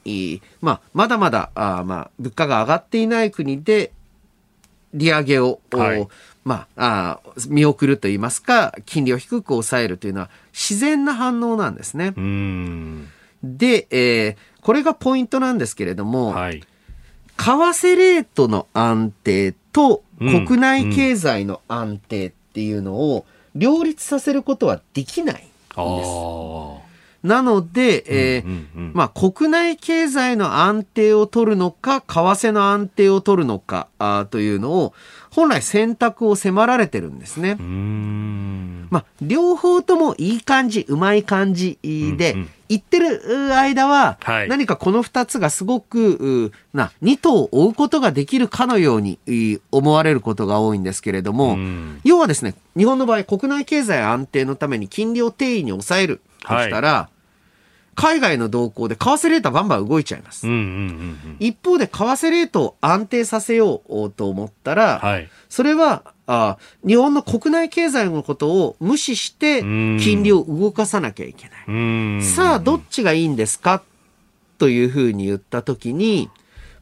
[0.59, 3.91] まあ、まだまだあまあ、物価が上がっていない国で
[4.95, 6.07] 利上げを、はい、
[6.43, 12.15] まあ、あ見送るといいますか、金利を低く抑えるというのは自然な反応なんですね。
[13.43, 16.65] で、えー、これがポイントなんですけれども、はい、為
[17.37, 25.51] 替レートの安定と国内経済の安定っていうのを両立させることはできないんです。
[27.23, 34.93] なので、えー、うんうんうん、まあ、国内経済の安定を取るのか、為替の安定を取るのかあというのを、
[35.29, 37.55] 本来選択を迫られてるんですね。
[38.89, 42.35] まあ、両方ともいい感じ、うまい感じで、
[42.67, 44.17] 言ってる間は、
[44.49, 49.19] 何かこの二つがすごく、な、二頭を追うことができるかのように
[49.71, 51.57] 思われることが多いんですけれども、
[52.03, 57.15] 要はですね、日本の場合、国内経済安定のために金利を定位に抑えるとしたら、はい
[57.93, 60.47] 海外の動向で為替レートはバンバン動いちゃいます。
[61.39, 72.23] 一方で為替レートを安定させようと思ったら、はい、それはあ日本の国内経済のことを無視して金利を動かさなきゃいけない。
[72.23, 73.83] さあ、どっちがいいんですか？
[74.57, 76.29] というふうに言ったときに、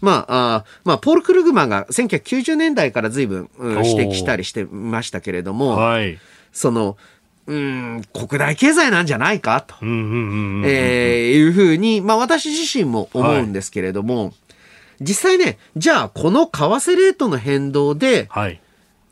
[0.02, 6.19] まあ、あまあ、ポール・クルグマンが1990年代から随分、うん、指摘したりしてましたけれども、はい、
[6.52, 6.98] その、
[7.49, 14.33] うん、国内経済なんじゃないかと、えいうふうに、まあ私自身も思うんですけれども、はい、
[15.01, 18.62] 実際ね、じゃあこの為替レートの変動で、はい、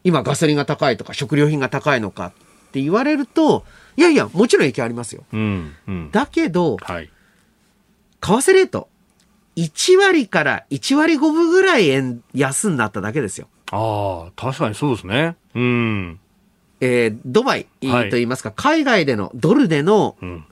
[0.04, 2.32] 今ガソリンが高いとか食料品が高いのかっ
[2.72, 5.24] て言われると、いやいや、もちろん影響ありますよ。
[5.34, 7.10] うんうん、だけど、はい、
[8.22, 8.88] 為替レート、
[9.56, 13.48] 1割から1割5分ぐらい円安になっただけですよ。
[13.72, 15.36] ああ、確かにそうですね。
[15.56, 16.20] うん。
[16.80, 20.46] えー、ドバイといいますか、はい、海外でのドルでの、うん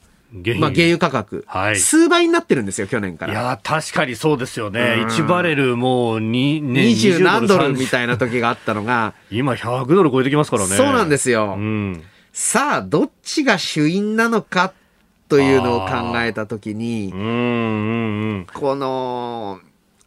[0.43, 3.31] 原まあ、原油価格、はい、数倍になってるんですよ、去年から。
[3.31, 5.05] いや、確かにそうですよね。
[5.07, 10.75] 1バレルもう2、ね、20何ドルみたいな時があったのが、 今100ドル超えてきますからね。
[10.75, 11.55] そうなんですよ。
[11.57, 14.73] うん、さあ、どっちが主因なのかっ
[15.27, 18.47] というのを考えたときに、うんうんうん。
[18.53, 19.59] この、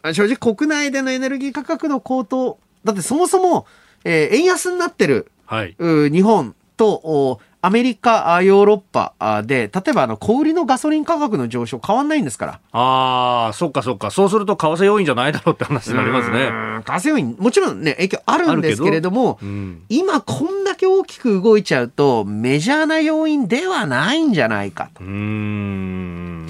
[0.03, 3.67] あ正直国内でのエネルギー価格の高騰、だってそもそも、
[4.05, 5.75] えー円安になってるはい。
[5.79, 12.61] う日本とおアメリカ、あヨーロッパあで、例えばあの小売りのガソリン価格の上昇変わんないんですから。
[12.71, 14.11] ああ、そっかそっか。
[14.11, 16.51] そうすると為替要因じゃないだろうって話になりますね。
[16.53, 19.83] うん為替要因、もちろんね、影響あるんですけれども、うん。
[19.89, 25.03] 今こんだけ大きく動いちゃうと、メジャーな要因ではないんじゃないかと。
[25.03, 26.47] うーん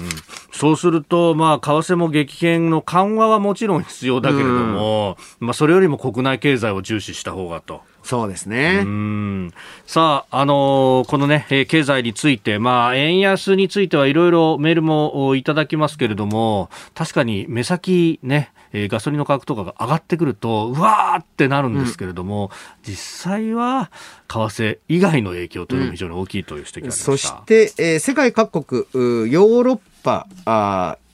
[0.59, 7.81] そうすると、まあ、為替も激変の緩和はもちろん必要だけれども、まあ、それよりも国内経済を重視した方がと。
[8.03, 8.83] そうですうね。
[8.83, 9.53] ん
[9.85, 22.51] さあ、あのーこのね、えー経済について、まあ、円安についてはいろいろメールもおいただきますけれども、確かに目先ね、えーガソリンの価格とかが上がってくると、うわーってなるんですけれども、
[22.83, 23.91] 実際は
[24.27, 27.03] 為替以外の影響というのも非常に大きいという指摘がありました。
[27.05, 31.09] そして、えー世界各国、うヨーロッパ、あー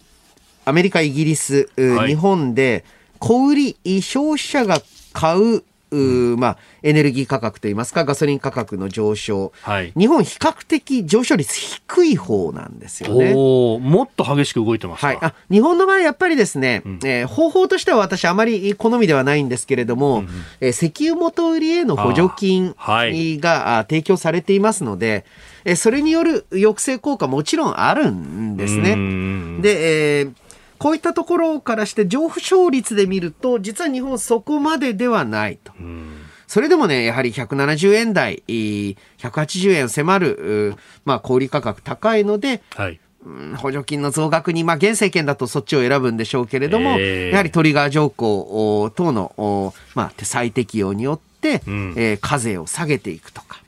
[0.68, 2.10] アメリカ、イギリス、うはい。
[2.10, 2.84] 日本で、
[3.20, 4.82] 小売り、消費者が
[5.14, 5.64] 買う、
[5.96, 9.52] うまあ、エネルギー価格といいますか、ガソリン価格の上昇。
[9.62, 9.94] はい。
[9.98, 13.34] 日本、比較的上昇率低い方なんですよね。
[13.34, 15.08] もっと激しく動いてますか？
[15.08, 20.24] はい、あ日本の場合、やっぱりですね、えー方法としては私、あまり好みではないんですけれども、
[20.60, 25.26] えー石油元売りへの補助金あーはい提供されていますので、
[25.64, 28.96] えーそれによる抑制効果もちろんあるんですうね。
[28.96, 30.32] んで、えー
[30.78, 35.74] こういったところからして上昇率で見ると、実は日本そこまでではないと。
[35.80, 36.12] うん
[36.48, 43.00] それでもね、やはり170円台、えー180円を迫る、まあ、小売価格高いので、はい。
[43.26, 53.60] うん補助金の増額に、まあ、現政権だとそっちを選ぶんでしょうけれども、えーやはりトリガー条項お等の、おまあ、手再適用によって、うんえー課税を下げていくとか。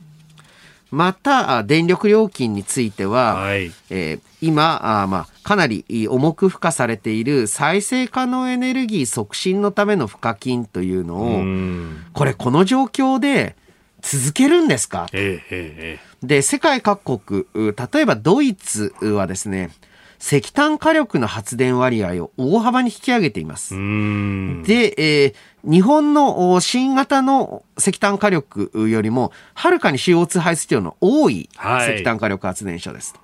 [0.92, 3.72] また、あ電力料金については、はい。
[3.90, 12.06] えー今あ、まあ、かなり重く付加されている再生可能エネルギー促進のための賦課金というのを、うん。
[12.14, 13.56] これこの状況で
[14.02, 15.08] 続けるんですか？
[15.12, 19.72] ええで、世界各国、う例えばドイツはですね、
[20.20, 23.74] 石炭火力の発電割合を大幅に引き上げています。
[23.74, 33.20] で、えー日本のお新型の石炭火力よりも、はるかに CO2 排出量の多いはい石炭火力発電所ですと。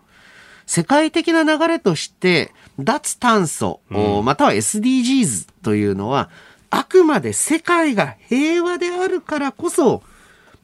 [0.66, 6.30] 世界的な流れとして、脱炭素、おまたは SDGs というのは、
[6.70, 10.04] あくまで世界が平和であるからこそ、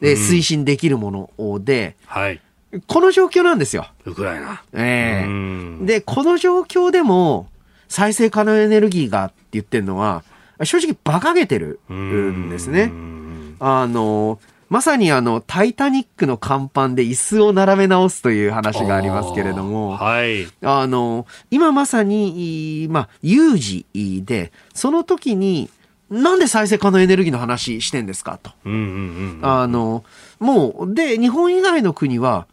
[0.01, 2.41] えー推進できるもので、はい。
[2.87, 3.87] この状況なんですよ。
[4.05, 4.61] ウクライナ。
[4.73, 7.47] ええうんで、この状況でも、
[7.87, 10.23] 再生可能エネルギーがって言ってるのは、
[10.63, 12.91] 正直馬鹿げてるんですね。
[13.59, 20.47] あの、まさにあの、タイタニックの甲板で椅子を並べ直すという話がありますけれども、はい。
[20.61, 25.69] あの、今まさに、まあ、有事で、その時に、
[26.11, 28.51] なんで再生可能エネルギーの話してんですかと。
[29.41, 30.03] あの、
[30.39, 32.45] もう、で、日本以外の国は、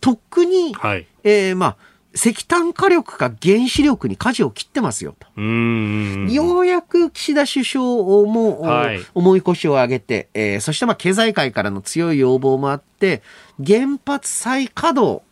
[0.00, 1.06] とっくに、はい。
[1.24, 1.76] えーまあ、
[2.14, 5.40] 石炭火力か原子力に舵を切ってますよと。
[5.40, 7.84] ようやく岸田首相
[8.26, 9.00] も、はい。
[9.14, 13.22] 重い腰を上げて、えーそしてまあ経済界からの強い要望もあって、
[13.64, 15.22] 原発再稼働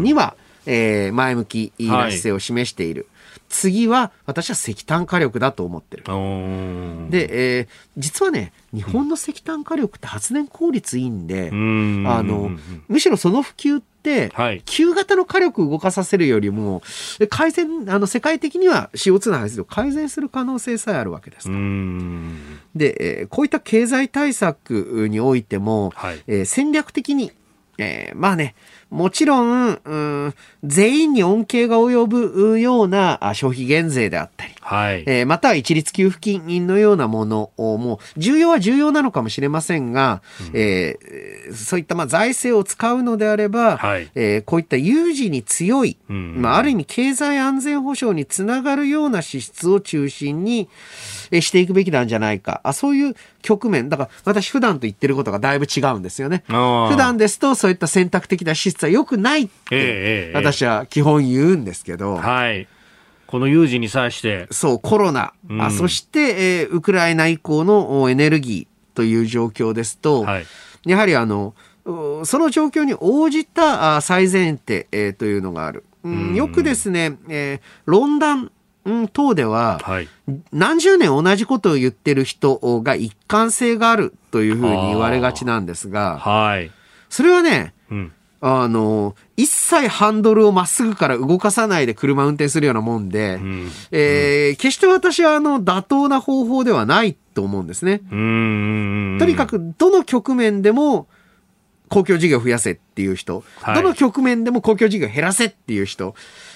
[0.00, 3.06] には、えー前向きな姿勢を示している。
[3.48, 6.02] 次は、私は石炭火力だと思ってる。
[7.10, 12.04] で、えー実はね、日本の石炭火力って発電効率いいんで、うん。
[12.08, 12.50] あの、
[12.88, 13.82] むしろその普及っ
[14.64, 16.82] 旧型の火力を動かさせるよりも、
[17.30, 21.48] 改善、あの、世界的には CO2 の排出量を改善する可能性さえあるわけです。
[21.48, 22.60] うん。
[22.74, 27.32] で、えーこういった経済対策においても、はいえー戦略的に、
[27.78, 28.54] えーまあね、
[28.90, 29.96] もちろん、う
[30.28, 35.04] ん全員に恩恵が及ぶようなあ消費減税であったり、はい。
[35.06, 40.22] えーまたは一律給付金のようなものをもう重要は重要なのかもしれませんが、
[40.54, 44.10] えーそういったまあ財政を使うのであれば、はい。
[44.14, 46.40] えーこういった有事に強い、うん。
[46.40, 50.68] まあ、ある意味経済安全保障につながるような支出を中心に、
[51.30, 52.60] えーしていくべきなんじゃないか。
[52.64, 53.88] あそういう局面。
[53.90, 56.42] だから私普段と言ってることがだいぶ違うんですよね。
[56.48, 60.32] 普段ですとそういった選択的な支出は良くないっえええてえ。
[60.34, 62.66] 私は基本言うんですけど、はい。
[63.34, 70.46] この有事に際して、そう、コロナ、うんあそして、えーウクライナ以降のおエネルギーという状況ですと、はい。
[70.86, 71.52] やはりあの、
[71.84, 75.82] うその状況に応じたあ最前提、えーというのがある。
[76.04, 78.52] うんうんよくですね、えー論壇
[78.84, 80.08] うん等では、はい。
[80.52, 86.70] 何十年同じことを言ってる人が一貫性があるというふうに言われがちなんですが、はい。
[87.08, 88.12] それはね、うん。
[88.46, 98.00] あの、一切ハンドルをまっすぐから動かさないで車運転するようなもんで、うん、えー、決して私はあの、妥当な方法ではないと思うんですね。
[98.00, 101.08] とにかく、どの局面でも、
[101.88, 106.14] 公共事業増やせっていう人、はい、どの局面でも公共事業減らせっていう人、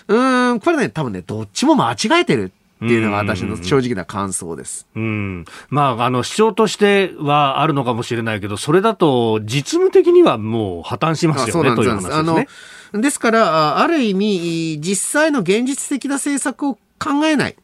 [0.09, 2.53] うん、これね、多分ね、どっちも間違えてる
[2.85, 4.87] っていうのが私の正直な感想です。
[4.95, 5.45] うん。
[5.69, 12.15] まあ、あの、主張としてはあるのかもしれないけど、それだと実務的にはもう破綻しますよね、という話ですね。
[12.15, 12.23] あ
[12.95, 17.57] の、ですから、ある意味、実際の現実的な政策を考えない。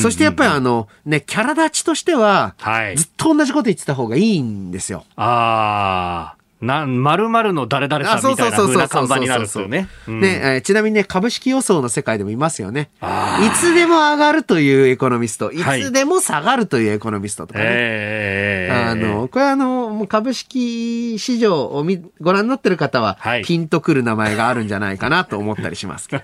[0.00, 5.04] そしてやっぱりあの、ね、キャラ立ちとしては、はい、ずっと同じこと言ってた方がいいんですよ。
[5.16, 6.39] ああ。
[6.60, 9.88] な、〇〇の誰々さんみたいな風な看板になるんですよね。
[10.06, 12.90] ね、えー、ちなみにね、株式予想の世界でもいますよね。
[13.00, 18.68] いつでも上がるというエコノミスト、いつでも下がるというエコノミストとかね。
[18.70, 26.08] はい、あの、これあの、株式市場を見ご覧になってる方は、はい、ピンとくる名前があるんじゃないかなと思ったりします。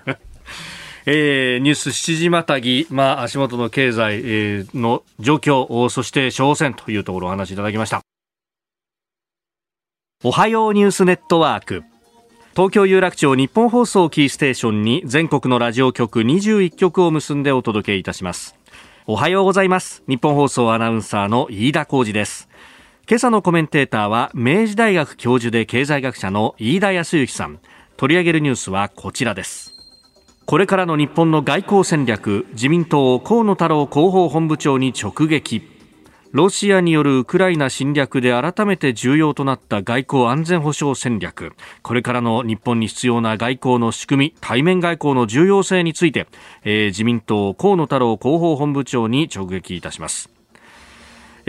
[1.09, 8.01] えー、ニュース7時またぎ、まあ、足元の経済、えー、の状況、そして商戦というところをお話しいただきました。
[10.23, 11.83] おはようニュースネットワーク。
[12.55, 18.55] 東京有楽町日本放送キーステーションに全国のラジオ局21局を結んでお届けいたします。
[19.05, 20.01] おはようございます。
[20.07, 22.49] 日本放送アナウンサーの飯田浩二です。
[23.07, 27.59] 今朝のコメンテーターは明治大学教授で経済学者の飯田康之さん。
[27.95, 29.75] 取り上げるニュースはこちらです。
[30.47, 35.76] これからの日本の外交戦略自民党河野太郎広報本部長に直撃。
[36.31, 41.53] ロシアによるウクライナ侵略で改めて重要となった外交安全保障戦略。
[41.81, 46.27] これからの日本に必要な外交の仕組み対面外交の重要性について、
[46.63, 50.36] えー、自民党河野太郎広報本部長に直撃いたします。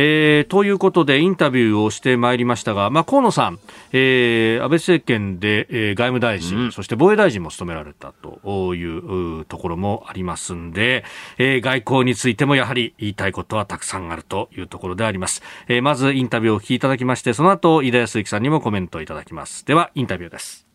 [0.01, 3.59] えー、ということでインタビューをしてまいりましたが、まあ、河野さん、
[3.92, 11.05] えー、安倍政権で、えー、外務大臣、うん、そして防衛大臣も務められたというところもありますんで、
[11.36, 15.42] えー、外交についてもやはり言いたいことはたくさんあるというところであります。
[15.66, 19.66] えー、まずインタビューをお聞きいただきまして、その後、井田康之さんにもコメントいただきます。
[19.66, 20.68] では、インタビューです。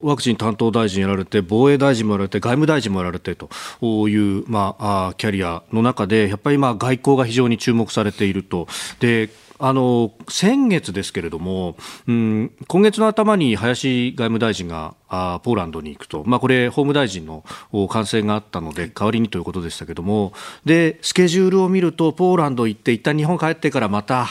[0.00, 3.48] ワクチン担当大臣やられて、防衛大臣もやられて、外務大臣もやられてと
[4.08, 8.68] いう、まあ、キャリアの中で、やっぱり今、外交が非常に注目されていると。
[9.00, 9.30] で
[9.60, 11.74] あの先月ですけれども、
[12.06, 17.42] うん、今月の頭に林外務大臣があポーランドに行くと、まあ、これ、法務大臣の
[17.90, 20.32] 感染があったので、代わりにということでしたけれども、
[20.64, 24.28] でスケジュールを見ると、ポーランド行って、一旦日本帰ってからまた、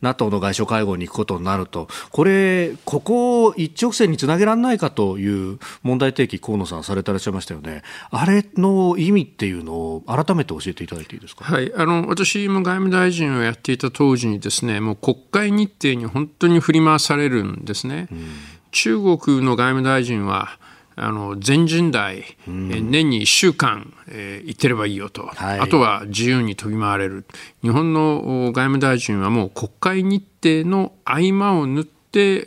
[0.00, 18.08] NATO の外相会合に行くことになると、これ、ここを一直線につなげられないかという問題提起、河野さん、されてらっしゃいましたよね、あれの意味っていうのを、改めて教えていただいていいですか、はい、あの私も外務大臣をやっていた当時に、ですねもう国会日程に本当に振り回されるんですね。
[18.10, 18.26] うん、
[18.70, 20.58] 中国の外務大臣は
[21.02, 27.24] あの全人代、うん、年に1週間、えー、行ってればいいよと、はい、あとは自由に飛び回れる、
[27.62, 31.90] 日本の外務大臣はもう国会日程の合間を縫って、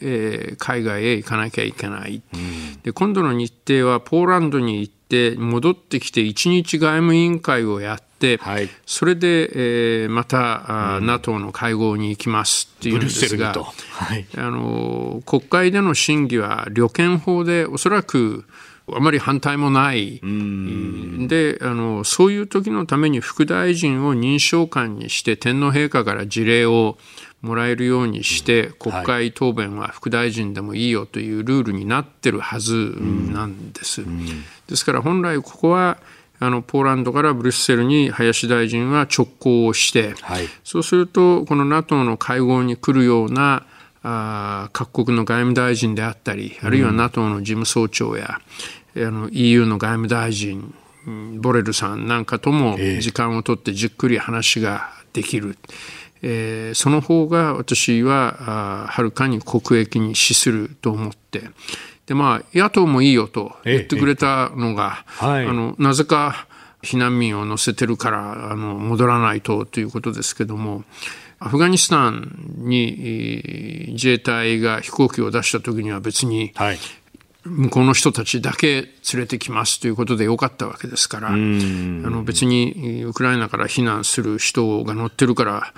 [0.02, 8.03] えー、海外へ行かなきゃいけない、うん、で今度の日程はポーランドに行って戻ってきて1日外務委員会をやって、
[8.38, 18.46] はい、それで、えー、また、うん、NATO の会合に行きますっていうんですが、はい、あの国会での審議は旅券法でおそらく
[18.92, 26.98] あまり反対もない、であのそういう時のために副大臣を認証官にして天皇陛下から辞令を
[27.42, 32.96] もらえるようにして、国会答弁は副大臣でもいいよというルールになってるはず
[33.32, 34.04] なんです。
[34.68, 35.98] ですから本来ここは
[36.44, 43.66] あのポーランドからブリュッセルに林大臣は直行をして、はい、そうするとこの NATO の会合に来るような
[44.04, 48.40] あ各国の外務大臣であったりあるいは NATO の事務総長や、
[48.96, 50.76] うん、あの EU の外務大臣
[51.40, 55.58] ボレルさんなんかとも時間を取ってじっくり話ができる。
[56.26, 61.42] えー、その方が私ははるかに国益に資すると思って
[62.06, 66.48] で、まあ、野党もいいよと言ってくれたのが、はい、あのなぜか
[66.82, 70.84] 避難民を乗せてるからあの戻らないとということですけども、
[71.40, 76.78] アフガニスタンに自衛隊が飛行機を出した時には別に、はい、
[77.46, 85.74] 向こうの人たちだけ連れてきますということでよかったわけですから、あの別にウクライナから避難する人が乗ってるから、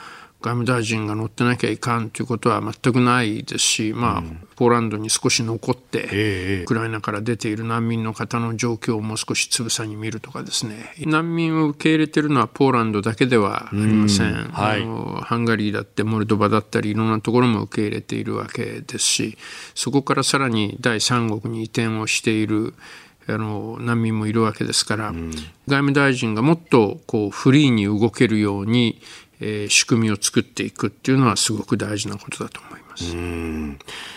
[0.46, 4.24] 外務大臣が乗ってなきゃいかんということは全くないですし、まあ、
[4.56, 14.34] ポーランドに少し残って、ウクライナから出ている難民の方の状況をもう少しつぶさに見るとかですね、難民を受け入れているのはポーランドだけではありません。
[14.52, 19.38] はい、あのハンガリーだってモルドバだったりいろんなところも受け入れているわけですし、
[19.74, 22.76] そこからさらに第三国に移転をしている
[23.28, 29.02] あの難民もいるわけですから、うん、外務大臣がもっとこうフリーに動けるように、
[29.40, 33.16] えー、仕組みを作っていくっていうのはすごく大事なことだと思います。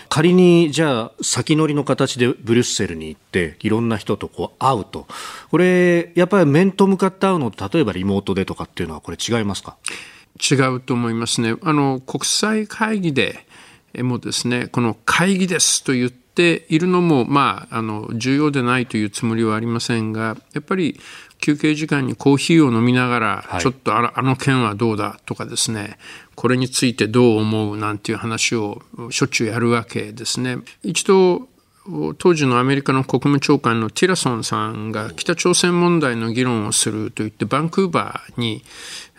[0.07, 5.05] 仮にじゃあ先乗りの形でブリュッセルに行っていろんな人とこう会うと
[5.51, 9.77] これやっぱり面と向かって会うのと例えばリモートでとかっていうのはこれ違いますか？
[10.39, 11.55] 違うと思いますね。
[11.61, 13.45] あの国際会議で
[13.97, 20.97] もですねこの会議ですと言ってているのも、まあ、あの重要でないというつもりはありませんがやっぱり
[21.39, 25.97] 休憩時間にコーヒーを飲みながら、ちょっとああの件はどうだとかですね
[26.35, 30.57] これについてどう思うなんていう話をしょっちゅうやるわけですね。
[30.83, 31.47] 一度
[32.17, 38.63] 当時のアメリカの国務長官のティラソンさんが北朝鮮問題の議論をすると言ってバンクーバーに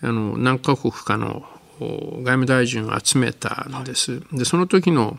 [0.03, 1.43] あの何カ国かの
[1.81, 4.23] 外務大臣を集めたんです。
[4.33, 5.19] でその時の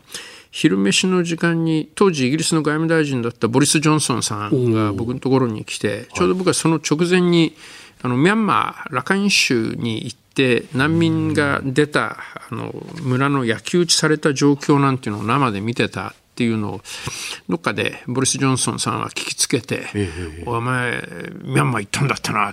[0.52, 7.54] 昼飯の時間に当時イギリスの外務大臣だったボリス・ジョンソンさんが僕のところに来てちょうど僕はその直前に
[8.02, 12.18] あのミャンマーラカイン州に行って難民が出た
[12.50, 16.80] あの村の焼き討ちされた状況なんていうのを生で見てたっていうのを
[17.48, 19.86] どっかでボリス・ジョンソンさんは聞きつけて
[20.44, 21.02] 「お前
[21.44, 22.52] ミャンマー行ったんだってな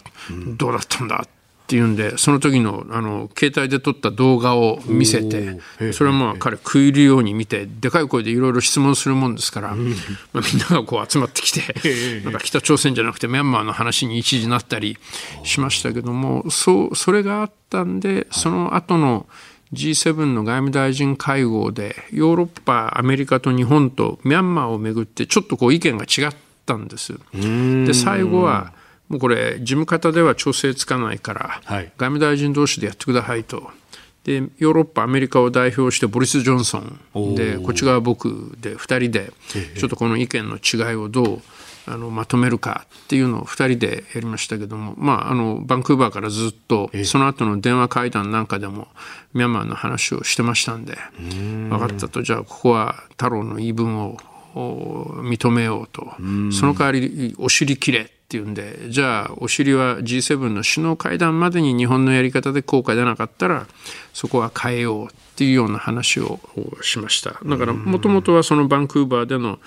[0.58, 1.39] どうだったんだ」って
[1.70, 5.60] っていうんでその時のあの携帯で撮った動画を見せて
[5.94, 11.62] それはまあ彼食い入るように見てでかい声でいろいろ質問するもんですから、まあ、みんながこう集まってきて
[12.24, 14.98] なんか北朝鮮じゃなくてミャンマーの話に一時なったり
[15.44, 19.28] しましたけどもそうそれがあったんでその後の
[19.72, 27.14] G7 の外務大臣会合でヨーロッパアメリカと日本とミャンマーをめぐってちょっとこう意見が違ったんです。
[27.32, 28.74] で最後は
[29.10, 33.72] もうこれ、事務方では調整つかないから、はい、外務大臣同士でやってくださいと。
[34.24, 39.32] でヨーロッパ、アメリカを代表してボリス・ジョンソンでこっち側僕で2人で
[39.78, 41.42] ちょっとこの意見の違いをどう
[41.88, 48.90] あのまとめるかっていうのを2人でやりましたけども、まあ、あのバンクーバーからずっとその後の電話会談なんかでも
[49.34, 52.22] ミャンマーの話をしてましたんで分かったと。
[52.22, 54.18] じゃあここは太郎の言い分を
[54.54, 56.14] 認めようと。
[56.52, 63.66] その代わりお尻切れっていうんでじゃあお尻は G7 の首脳会談までに日本のやり方で効果出なかったら
[64.14, 66.40] そこは変えようっていうような話を
[66.84, 67.40] しました。
[67.44, 69.58] だからもともとはそのバンクーバーでの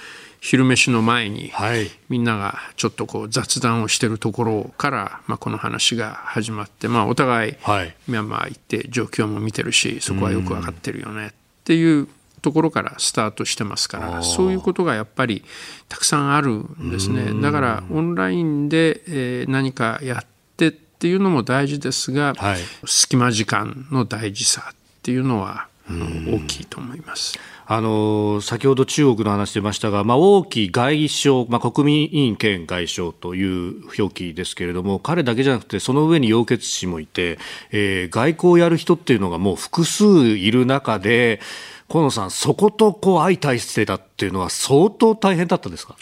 [0.41, 7.53] 昼飯の前に、はい、みんながちょっとこう雑談をしてるところから、まあ、この話が始まって、まあ、お互い、
[8.07, 11.31] ミャンマー行って状況も見てるしそこはよく分かってるよねっ
[11.65, 12.09] ていう
[12.43, 15.45] ところからスタートしてますからそういうことがやっぱり
[15.89, 17.41] たくさんあるんですね。
[17.41, 20.27] だからオンラインで、え何かやっ
[20.57, 27.39] てっていうのも大事ですが、はい、隙間時間の大事さっていうのは大きいと思います。
[27.65, 37.39] あの先ほど中国の話出ましたが、まあ、王毅外相、まあ、国民委員兼外相という表記ですけれども彼だけじゃなくてその上に楊潔氏もいて、
[37.71, 41.41] えー、外交をやる人っていうのがもう複数いる中で
[41.93, 45.95] 河野さん、そことこう相対してたっていうのは相当大変だったですか？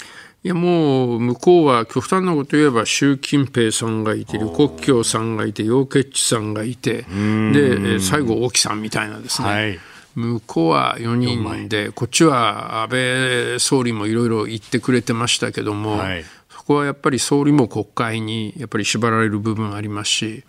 [0.45, 6.55] いやもう向こうは極端なこと言えば習近平さんがいて李克強さんがいて楊潔チさん。
[6.55, 7.05] がいて
[7.53, 9.79] で最後王毅さんみたいなですね、はい、
[10.15, 20.45] 向こうは4人でこっちは安倍総理もいろいろ言ってくれてましたけども、はい、そこはやっぱり総理も国会にやっぱり縛られる部分ありますし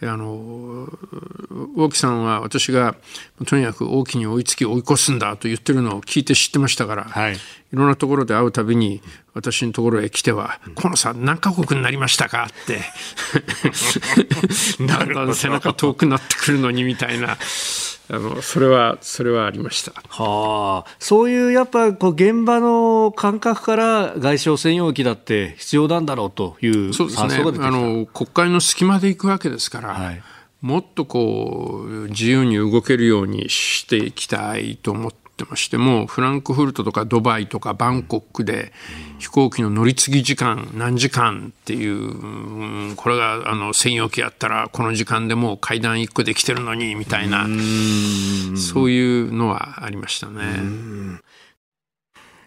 [0.00, 0.88] あの
[1.76, 2.94] 大木さんは私が
[3.46, 7.38] とにかく大きに追いつき追い越すんだと言ってるのを聞いて知ってましたから、はい、い
[7.72, 9.00] ろんなところで会うたびに
[9.34, 12.80] 私のところへ来ては「河野さん何カ国になりましたか?」って
[14.86, 17.36] だんだん背中遠くなってくるのにみたいな
[18.10, 19.92] あのそれはそれはありました。
[20.08, 27.36] はあ、そういうやっぱこう現場の感覚から外相専用機だって必要なんだろうというそうですね。
[27.36, 29.88] あの国会の隙間で行くわけですから。
[29.90, 30.22] はい
[30.60, 38.72] もっとこう自由に動けるようにしていきたいと思ってましてもフランクフルトとかドバイとかバンコクで
[39.18, 47.46] 飛行機の乗り継ぎ時間何時間っていうこれがあの専用機やったらこの時間でもう階段1個できてるのにみたいな
[48.56, 50.42] そういうのはありましたね。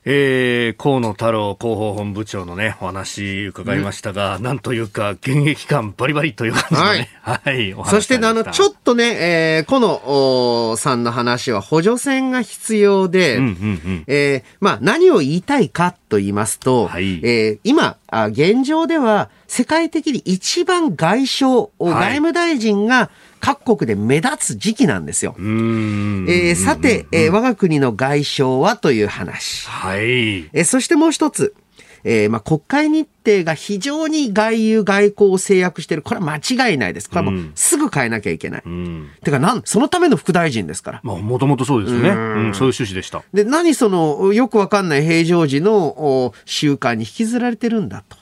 [0.03, 7.09] えー、河野太郎広報本部長のね、お話伺いましたが、うん、なんというか、現役感バリバリという感じでね。
[7.21, 7.73] はい。
[7.73, 17.97] はい、そして、あの、ちょっとね、えー、河野さんの話は補助線が必要で、うんうんうん、えー、まあ、何を言いたいかと言いますと、はい、えー、今、
[18.29, 23.11] 現状では、世界的に一番外相、はい、外務大臣が、
[23.41, 25.35] 各国で目立つ時期なんですよ。
[25.37, 29.67] えー、さて、えー、我が国の外相はという話。
[29.67, 30.01] はい。
[30.01, 31.55] えー、そしてもう一つ。
[32.03, 36.03] えー、まあ、国会日程が非常に外遊外交を制約している。
[36.03, 37.09] これは間違いないです。
[37.09, 38.63] これはもうすぐ変えなきゃいけない。
[38.65, 41.01] うん、てか、なん、そのための副大臣ですから。
[41.03, 42.09] まあ、もともとそうですね。
[42.09, 43.23] うん、うん、そういう趣旨でした。
[43.33, 48.17] で、何その、よくわかんない平常時の習慣に引きずられてるんだと。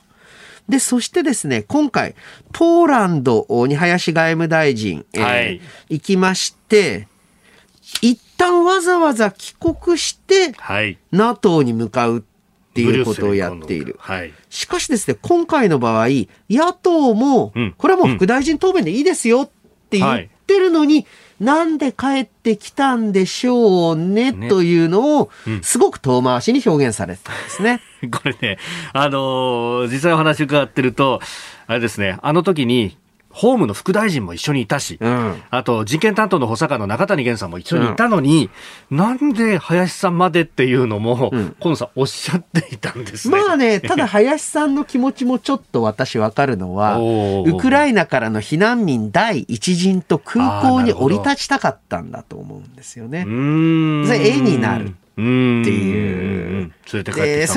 [0.70, 2.16] で、そしてですね、今回、
[2.54, 7.08] ポーランドに林外務大臣、えー、はい、行きまして、
[8.02, 12.22] 一旦わざわざ帰国して、はい、NATO に向かうっ
[12.74, 13.96] ていうことをやっている。
[14.00, 16.08] はい、しかしですね、今回の場合、
[16.50, 19.50] 野党も、これはもう副大臣答弁でいいですよっ
[19.90, 21.08] て言ってるのに、はい
[21.40, 25.30] なんで帰ってきたんでしょうね、ねというのを、
[25.62, 27.82] すごく遠回しに表現されてたんですね。
[28.12, 28.58] これね、
[28.94, 31.22] あのー、実際お話伺ってると、
[31.68, 32.98] あれですね、あの時に、
[33.40, 38.50] 法務の副大臣も一緒にいたし、うん、あと人権担当の補佐官の中谷源さんも一緒にいたのに、
[38.92, 43.38] うん、なんで林さんまでっていうのも、うん、河野さんおっしゃっていたんですね。
[43.38, 46.98] まあね、 ただ林さんの気持ちもちょっと私わかるのは、
[47.48, 53.24] ウクライナからの避難民第一陣と空港に降り立ちたかったんだと思うんですよね。
[53.24, 53.30] そ
[54.12, 54.88] れ絵になる。
[54.88, 56.74] っていう。
[56.86, 57.04] それ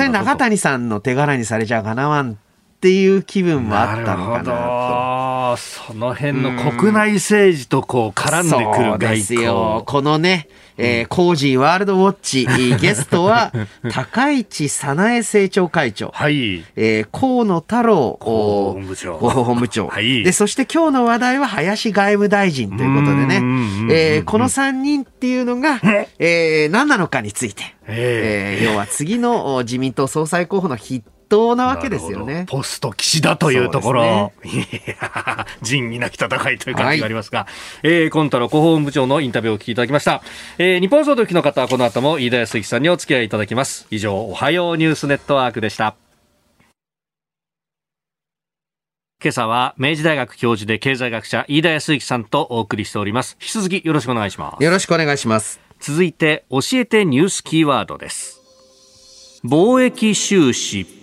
[0.09, 2.37] 中谷さんの手柄にされちゃかなわん
[2.83, 5.55] っていう気分もあったのかなと。
[5.55, 9.09] その辺の国内政治とこう絡んでくる外交。
[9.09, 9.83] ですよ。
[9.85, 13.53] このね、えー、コージーワールドウォッチ、ゲストは、
[13.89, 16.11] 高市早苗政調会長。
[16.13, 16.65] はい。
[16.75, 19.17] えー、河野太郎、広報本部長。
[19.17, 19.87] 広報本部長。
[19.87, 20.23] はい。
[20.23, 23.35] で、そして今日の話題は林外務大臣ということでね、
[23.93, 25.79] えー、この3人っていうのが、
[26.19, 26.67] え？
[26.67, 32.45] ー、何なのかについて、えー、要は次の自民党総裁候補の筆当なわけですよね。
[32.47, 34.33] ポスト岸田というところ、ね、
[35.61, 37.47] 仁義なき戦いという感じがありますが、は
[37.83, 40.21] い、えー、コンタの広報部長のインタビューをお聞きいただきました。
[40.57, 43.87] えー、日本総動機の方はこの後も飯田康之さんにお付き合いいただきます。
[43.91, 45.95] 以上、おはようニュースネットワークでした。
[49.23, 53.37] 今朝は明治大学教授で経済学者飯田康之さんとお送りしております。
[53.39, 54.63] 引き続きよろしくお願いします。
[54.63, 55.61] よろしくお願いします。
[55.79, 58.41] 続いて教えてニュースキーワードです。
[59.45, 61.02] 貿易収支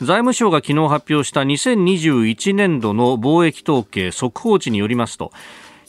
[0.00, 5.32] 財務省が昨日発表した2021年度の貿易統計速報値によりますと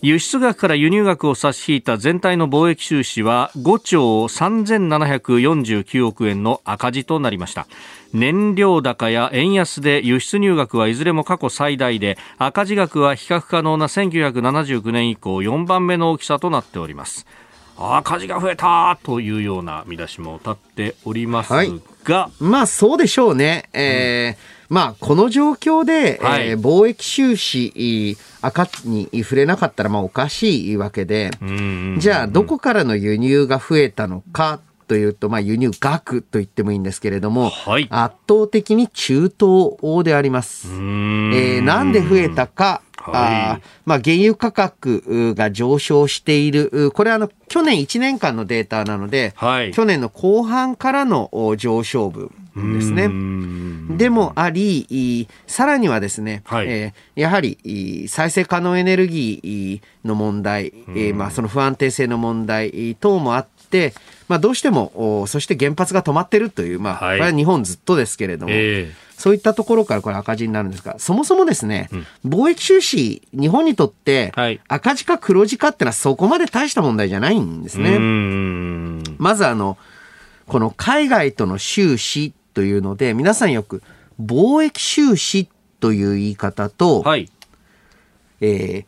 [0.01, 7.67] 輸出額から輸入額を差し引いた全体の貿易収支は5兆3749億円の赤字となりました。
[8.13, 17.27] 燃料高や円安で輸出入額はいずれも過去最大で赤字額は比較可能な1979年以降4番目の大きさとなっております。
[17.77, 21.63] 赤字が増えたというような見出しも立っておりますが、
[22.39, 23.69] まあそうでしょうね。
[23.73, 31.31] えー、うん、まあこの状況で、はい、えー、貿易収支赤に触れなかったらまあおかしいわけで、
[31.97, 40.67] じゃあどこからの輸入が増えたのかというと、まあ、輸入額と言ってもいいんですけれども、はい、圧倒的に中東であります。
[40.67, 42.81] えー、なんで増えたか、
[43.13, 46.91] あまあ、原油価格が上昇している。
[46.93, 53.09] これはあの、去年1年間のデータなので、はい、去年の後半からの上昇分ですね。
[53.97, 63.58] でもあり、さらにはですね、はい、えー、やはり再生可能エネルギーの問題、えー、まあ、その不安定性の問題等もあって、
[64.27, 71.89] まあ、どうしても、そして原発が止まってるという、まあ、これは日本ずっとですけれども、えーそういったところからこれ赤字になるんですが、そもそもですね、
[72.23, 74.31] うん、貿易収支、日本にとって
[74.69, 77.99] 赤字か黒字かってのはそこまで大した問題じゃないんですね。
[79.17, 79.77] まずあの、
[80.47, 83.83] この海外との収支というので、皆さんよく
[84.23, 85.49] 貿易収支
[85.81, 87.29] という言い方と、はい、
[88.39, 88.85] えー、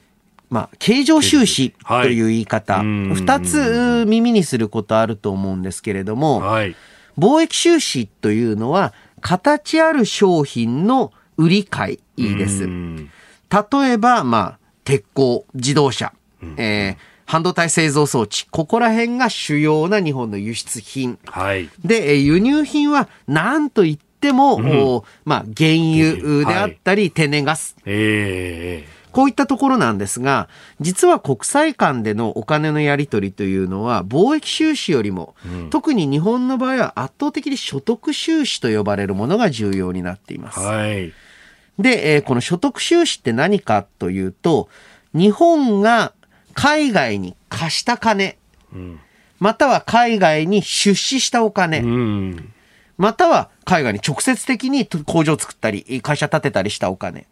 [0.52, 6.76] まあ、経常収支という言い方、二、はい、つ耳にすることあると思うんですけれども、はい、
[7.18, 12.68] 貿易収支というのは、形ある商品の売り買いです。
[12.68, 16.12] 例えば、まあ、鉄鋼、自動車、
[16.58, 21.18] えー、半導体製造装置、ここら辺が主要な日本の輸出品。
[21.28, 27.78] はい、で、輸入品は何と言っても、うん、まあ、原油であったり、はい、天然ガス。
[27.86, 30.48] えーこういったところなんですが、
[30.80, 40.60] 実は国際間でのお金のやり取りというのは、貿易収支よりも、うん、特に日本の場合は圧倒的に所得収支と呼ばれるものが重要になっています。
[40.60, 41.14] はい、
[41.78, 44.70] で、えー、この所得収支って何かというと、
[45.14, 46.14] 日本が
[46.54, 48.38] 海外に貸した金、
[48.74, 49.00] うん、
[49.40, 52.54] または海外に出資したお金、うん
[53.02, 57.26] または海外に直接的に工場を作ったり、会社建てたりしたお金。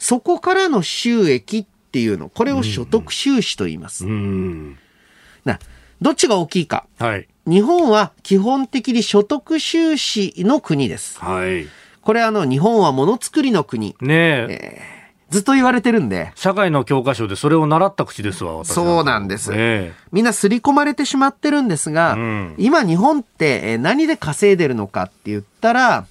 [0.00, 4.04] そこからの収益っていうの、これを所得収支と言います。
[4.04, 5.60] な、
[6.00, 6.86] どっちが大きいか。
[6.98, 7.28] はい。
[7.46, 11.20] 日本は基本的に所得収支の国です。
[11.20, 11.68] はい。
[12.00, 13.94] これあの、日本はものづくりの国。
[14.00, 14.46] ねえ。
[14.50, 14.91] えー
[15.32, 16.30] ずっと言われてるんで。
[16.34, 19.50] 社会の教科書でそれを習った口ですわ、そうなんです。
[19.54, 26.06] えー、みんな刷り込まれてしまってるんですが、うん、今日本って何で稼いでるのかって言ったら、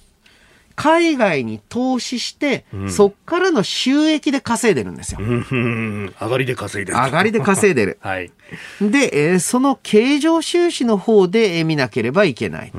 [0.74, 5.20] 海外に投資して、うん、そっからの収益で稼いでるんですよ。
[5.20, 6.98] 上がりで稼いでる。
[6.98, 7.98] 上がりで稼いでる。
[8.02, 8.32] はい。
[8.80, 12.72] で、えー、その経常収支の方で見なければいけない。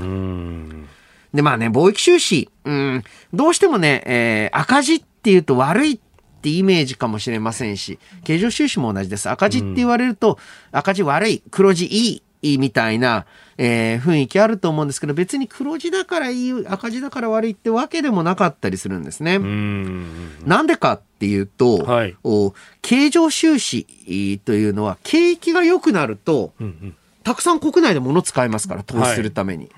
[1.33, 5.99] で、まあね、貿易収支、うん、どうしてもね、えー、赤字っていうと悪いっ
[6.43, 9.29] ってイメージかもしれませんし、経常収支も同じです。
[9.29, 10.37] 赤字って言われると、
[10.73, 13.25] 赤字悪い、黒字いい、みたいな、
[13.57, 19.39] えー、雰囲気あると思うんですけど、別に黒字だからいい、赤字だから悪いってわけでもなかったりするんですね。
[19.39, 23.85] なんでかっていうと、はい、お経常収支
[24.43, 29.67] というのは、景気が良くなると、うんうん、たくさん国内で物使いますから、投資するために。
[29.67, 29.73] はい、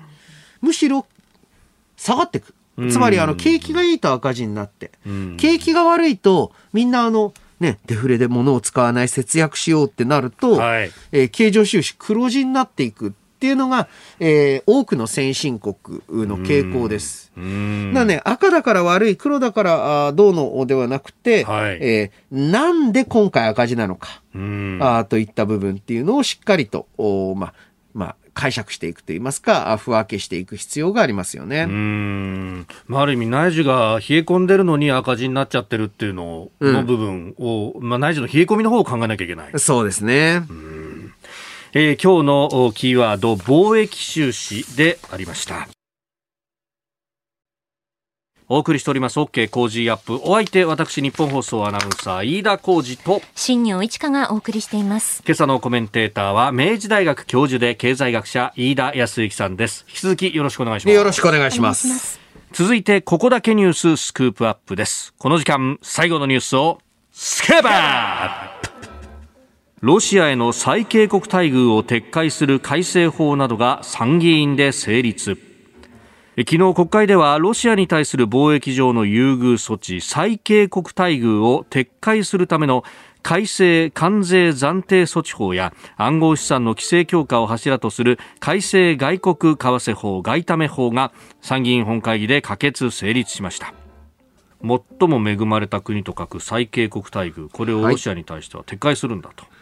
[0.62, 1.06] むしろ、
[1.96, 2.55] 下がっていく。
[2.90, 4.90] つまり、あの、景気がいいと赤字になって、
[5.38, 15.74] 景気が悪いと、みんなあの、ね、デフレで物を使わない節約しようってなると、はい、えー、経常収支黒字になっていくっていうのが、えー、多くの先進国
[16.08, 17.32] の傾向です。
[17.36, 24.22] なね、赤だから悪い、黒だからあどうのではなくて、はい、えー、なんで今回赤字なのか、
[24.80, 27.54] あといった部分っていうのをしっかりと、おまあ、まあ、
[28.36, 31.62] 解釈していくといいますか、不分けしていく必要がありますよね。
[31.62, 32.66] うん。
[32.86, 39.58] まあ、ある意味内需が冷え込んでるのに赤字になっちゃってるっていうのの部分を、うん、まあ、内需の冷え込みの方を考えなきゃいけない。
[39.58, 40.42] そうですね。
[41.72, 45.75] えー、今日のキーワード、貿易収支でありました。
[48.48, 50.20] お送りしております OK 工事アップ。
[50.22, 55.20] お相手私日本放送アナウンサー飯田浩二と新業一華がお送りしています。
[55.26, 59.84] 今朝のコメンテーターは明治大学教授で経済学者飯田康之さんです。
[59.88, 60.94] 引き続きよろしくお願いします。
[60.94, 62.20] よろしくお願いします。
[62.52, 65.12] 続いてここだけニューススクープアップです。
[65.18, 66.78] この時間最後のニュースを
[67.10, 68.66] スケバー
[69.80, 75.36] ロシアへの最恵国待遇を撤回する改正法などが参議院で成立
[76.38, 82.84] 昨日国会ではロシアに対する貿易上の優遇措置最恵国待遇を撤回するための
[83.22, 91.10] 改正関税暫定措置法や暗号資産の規制強化を柱とする改正外国為替法外為法が
[91.40, 93.72] 参議院本会議で可決成立しました。
[94.60, 99.55] 最も恵まれた国と書く最恵国待遇これをロシアに対しては撤回するんだと、はい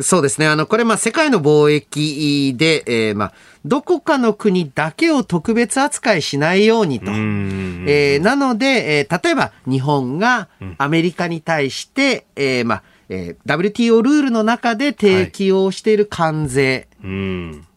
[0.00, 0.46] そうですね。
[0.46, 3.32] あの、これ、まあ、世界の貿易で、えー、まあ、
[3.64, 7.10] どこかの国だけを特別扱いしないようにと。
[7.10, 17.10] えー、なので、えー、例えば、日本がアメリカに対して、うん、えー、まあ、えー、WTO ルールの中で提起をしている関税、はい、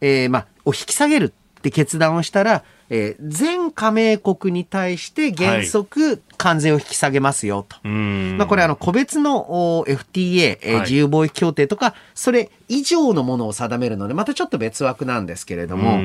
[0.00, 1.26] えー、まあ、を引き下げる
[1.58, 7.76] って決断をしたら、えー、全加盟国に対して原則関税を引き下げますよと。
[7.76, 7.88] はい、
[8.36, 16.00] まあこれあの個別の FTA、えー、自由貿易協定とか、それ以上のものを定めるので、またちょっと別枠なんですけれども、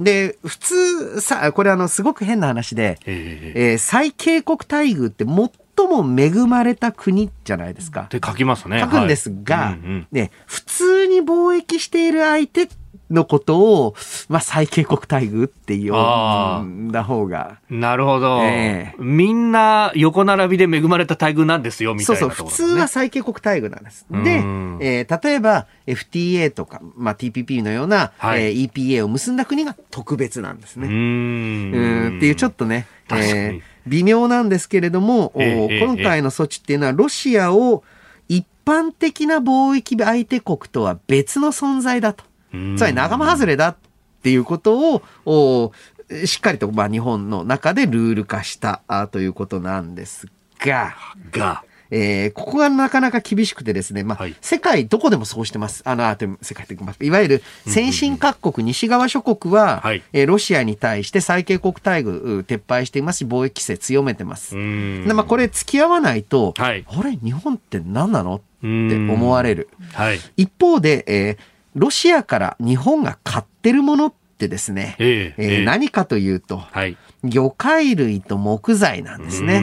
[0.00, 8.02] で、普通さ、これあのすごく変な話で、えー、最恵国待遇って最も恵まれた国じゃないですか。
[8.02, 8.80] って書きますね。
[8.80, 9.74] 書くんですが、はい。
[9.74, 12.68] うんうん、ね、普通に貿易している相手
[13.10, 13.94] のことを、
[14.28, 17.58] まあ、最恵国待遇って呼んだ方が。
[17.70, 24.06] なるほど、えー、みんな横並びで恵まれた待遇なんですよ、みたいな、ね、そうそう、普通は最恵国待遇なんです。
[24.10, 24.36] で、
[24.80, 30.88] えー、例えば FTA とか、まあ、TPP のような、はい、えー、EPA を結んだ国が特別なんですね。
[30.88, 32.16] うん。
[32.18, 37.82] っていうちょっとね、えー、微妙なんですけれども、えー、今回の措置っていうのはロシアを
[38.28, 42.27] 一般的な貿易相手国とは別の存在だと。
[42.50, 43.76] つまり仲間外れだっ
[44.22, 45.72] ていうことを、
[46.24, 48.82] しっかりと、まあ、日本の中でルール化した
[49.12, 50.26] ということなんです
[50.58, 50.94] が、
[51.30, 55.82] が、えー、ここがなかなか厳しくてですね、まあ、はい、世界どこでもそうしてます。
[55.86, 64.54] あの、あ世界的いわゆる先進各国、西側諸国は、はい、えー、ロシアに対して最恵国待遇撤廃していますし、貿易規制強めてます。
[64.54, 68.36] でまあ、これ付き合わないと、はい、あれ、日本って何なの？
[68.36, 69.68] って思われる。
[69.92, 71.38] はい、一方で、えー、
[71.74, 79.62] ロシアから日本が買ってるものってですね、えー、えー、何かというと、はい、魚介類と木材なんですね。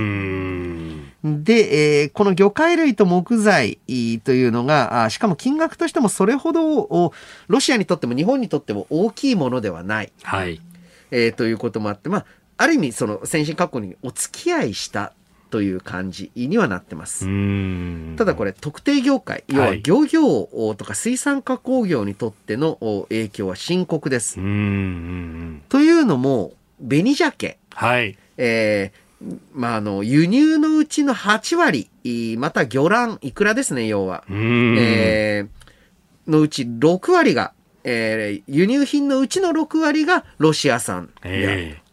[1.23, 3.79] で、えー、この魚介類と木材
[4.23, 7.11] というのが、しかも金額としてもそれほど、
[7.47, 10.11] ロシアにとっても日本にとっても大きいものではない。
[10.21, 10.61] はい。
[11.09, 12.25] えー、ということもあって、まあ、
[12.57, 15.13] ある意味、その先進各国にお付き合いした
[15.55, 17.25] という感じにはなってます。
[18.17, 24.35] ただこれ特定業界、要は漁業とか水産加工業にとっての影響は深刻です。
[24.35, 26.51] というのも、
[26.85, 31.89] 紅鮭、はい、えーまあ、あの、輸入のうちの8割、
[32.37, 34.25] また魚卵、いくらですね、要は。
[34.29, 37.53] えー、のうち6割が、
[37.85, 41.61] えー、輸入品のうちの6割がロシア産である。
[41.61, 41.84] えー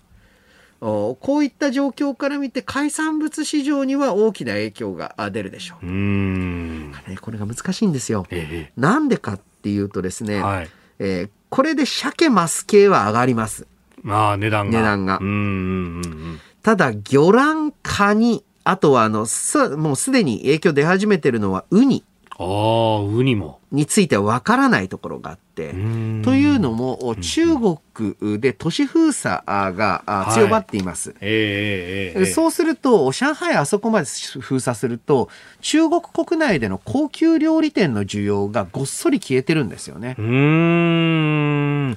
[0.82, 5.86] こういった状況から見て海産物市場には大きな影響が出るでしょう。
[5.86, 8.26] うんこれが難しいんですよ。
[8.30, 10.68] ええ、なんでかっていうとですね、はい、
[10.98, 13.68] えー、これで鮭マス系は上がります。
[14.02, 14.78] まあ値段が。
[14.78, 15.18] 値段が。
[15.20, 22.04] うんうんうんただ、魚卵、カニ、あとはあの、す、もうすでに影響出始めてるのはウニ。
[22.38, 23.60] ああ、ウニも。
[23.70, 25.70] についてはわからないところがあって。
[25.70, 31.10] というのも、中国で都市封鎖が強まっています。
[31.10, 34.08] はいえーえー、そうすると、上海あそこまで
[34.40, 35.28] 封鎖すると、
[35.60, 40.16] 中国国内での高級料理店の需要がごっそり消えてるんですよね。
[40.18, 41.96] うん。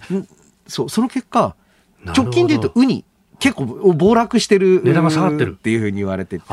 [0.67, 1.55] そう、その結果、
[2.05, 3.03] 直近で言うとウニ
[3.39, 5.51] 結構暴落してる値段が下がってる。
[5.51, 6.45] っていうふうに言われてて。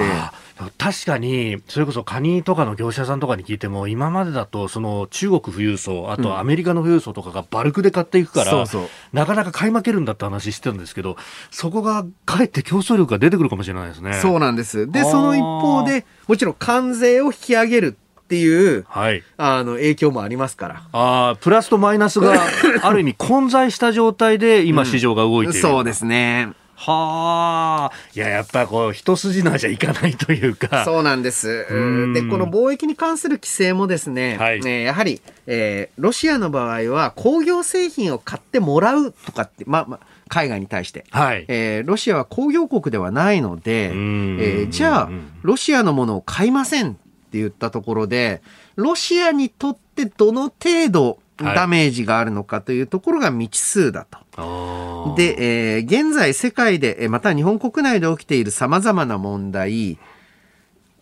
[0.78, 8.90] 確かにそれこそカニとかの業者さんとかに聞いても今までだとその中国富裕層あとアメリカの富裕層とかがバルクで買っていくから、うん、そうそう。
[9.12, 11.16] なかなか買い負けるんだって話してたんですけど
[11.50, 14.14] そこがかえって競争力が出てくるかもしれないですね。
[14.14, 14.90] そうなんです。
[14.90, 20.82] でその一方でもちろん関税を引き上げるっていう、はい、あの影響もありますから。
[20.92, 22.40] ああ、プラスとマイナスが
[22.82, 26.52] ある意味混在した状態で今市場が動いている、うん、そうですね。
[26.84, 27.96] はあ。
[28.12, 30.84] いや、やっぱこう、一筋縄じゃいかないというか。
[30.84, 31.64] そうなんです。
[32.12, 45.10] で、この貿易に関する規制もですね、はい、ねやはり、えー、ロシアの場合は工業製品を買ってもらうとかって、まあ、まあ、海外に対して、はいえー、ロシアは工業国ではないので、えー、じゃあ、
[45.42, 48.42] ロシアのものを買いませんって言ったところで、
[48.74, 55.14] ロシアにとってどの程度ダメージがあるのかというところが未知数だと。
[55.16, 59.98] で、えー、現在世界で、また日本国内で起きている様々な問題、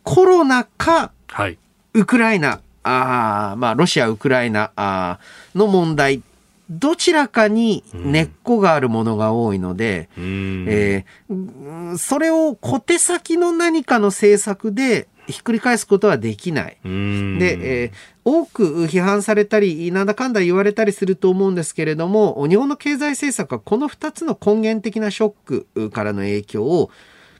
[0.02, 1.58] コロナか、はい、
[1.94, 5.18] ウクライナ、あまあ、ロシア、ウクライナあ
[5.54, 6.22] の問題、
[6.70, 16.76] どちらかに根っこがあるものが多いので、うん、えー、それを小手先の何かの政策でひっくり返すことはできない。
[16.82, 17.90] で、えー、
[18.24, 26.90] 多く批判されたり、なんだかんだ言われたりすると思うんですけれども、日本の経済政策はこの2つの根源的なショックからの影響を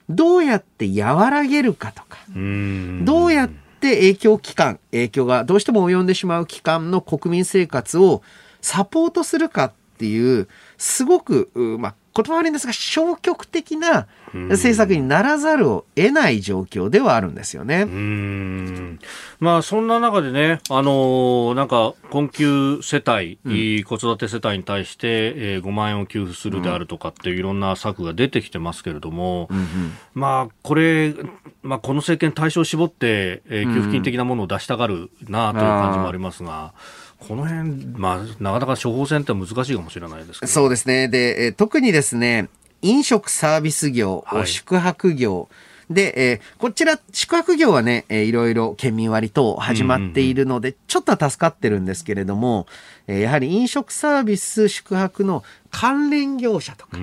[0.09, 8.21] どうやって和らげるかとか、どうやって影響期間、影響がどうしても及んでしまう期間の国民生活を
[8.61, 17.81] サポートするかっていう、すごく、まあ、言葉悪いんですが消極的な政策にならざるを得ない状況ではあるんですよね。
[17.81, 18.99] うん
[19.39, 29.65] まあ、そんな中でね、あのー、なんか困窮世帯、うん、子育て世帯に対して、えー、5万円を給付するであるとかっていういろんな策が出てきてますけれども、うんうん、
[30.13, 31.13] まあ、これ、
[31.61, 36.73] まあ、この政権対象を絞って、えー、給付金的なものを出したがるなという感じもありますが。
[37.05, 40.51] うんこの辺、まあ、なかなか処方箋って難しいかもしれないですけど。
[40.51, 41.07] そうですね。
[41.07, 42.49] で、え特にですね、
[42.81, 45.47] 飲食サービス業、はい、宿泊業、
[45.91, 52.65] で、えー、こちら、宿泊業はね、えー、いろいろ県民割等始まっているので、ちょっとは助かってるんですけれども、
[53.07, 56.99] えー、やはり飲食サービス、宿泊の関連業者とか、そ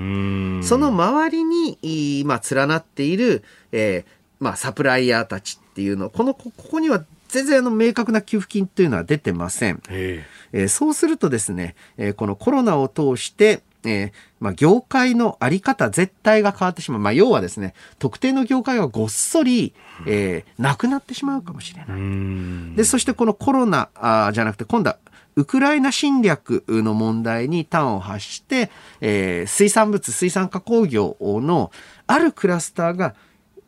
[0.77, 9.81] の周りに、まあ、連なっている、えー、まあ、サプライヤーたちっていうの、この、ここには全然あの明確な給付金というのは出てません。
[9.89, 16.99] えー、そうするとですね、えー、このコロナを通して、えーまあ、業界のあり方絶対が変わってしまう。
[16.99, 19.73] まあ、要はですね、特定の業界がごっそり、
[20.05, 22.75] えー、なくなってしまうかもしれない。
[22.75, 24.97] で、そしてこのコロナあじゃなくて、今度は
[25.35, 28.69] ウクライナ侵略の問題に端を発して、
[28.99, 31.71] えー、水産物、水産加工業の
[32.07, 33.15] あるクラスターが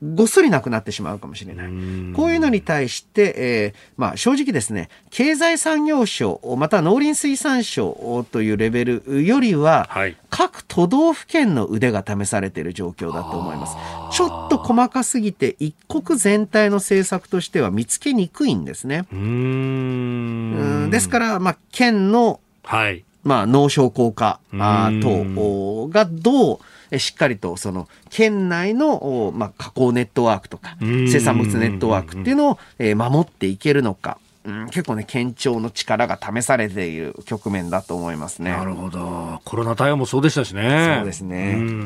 [0.02, 1.68] ごっそりなくなってしまうかもしれない。
[2.14, 13.76] こういうのに対して、えー、まあ正直ですね、経済産業省、また農林水産省というレベルよりは、はい、各都道府県の腕が試されている状況だと思います。
[14.18, 19.06] ちょっと細かすぎて、一国全体の政策としては見つけにくいんですね。
[19.12, 26.60] うんですから、まあ、県の、はい、まあ、農商工科等がどう、
[27.00, 34.18] しっかりとその県内の、まあ、加工ネットワークとか生産物ネットワークっていうのを、え守っていけるのか。
[34.44, 38.50] うん、結構ね、県庁の力が試されている局面だと思いますね。
[38.50, 39.40] なるほど。
[39.46, 40.96] コロナ対応もそうでしたしね。
[40.98, 41.58] そうですね。
[41.58, 41.84] うん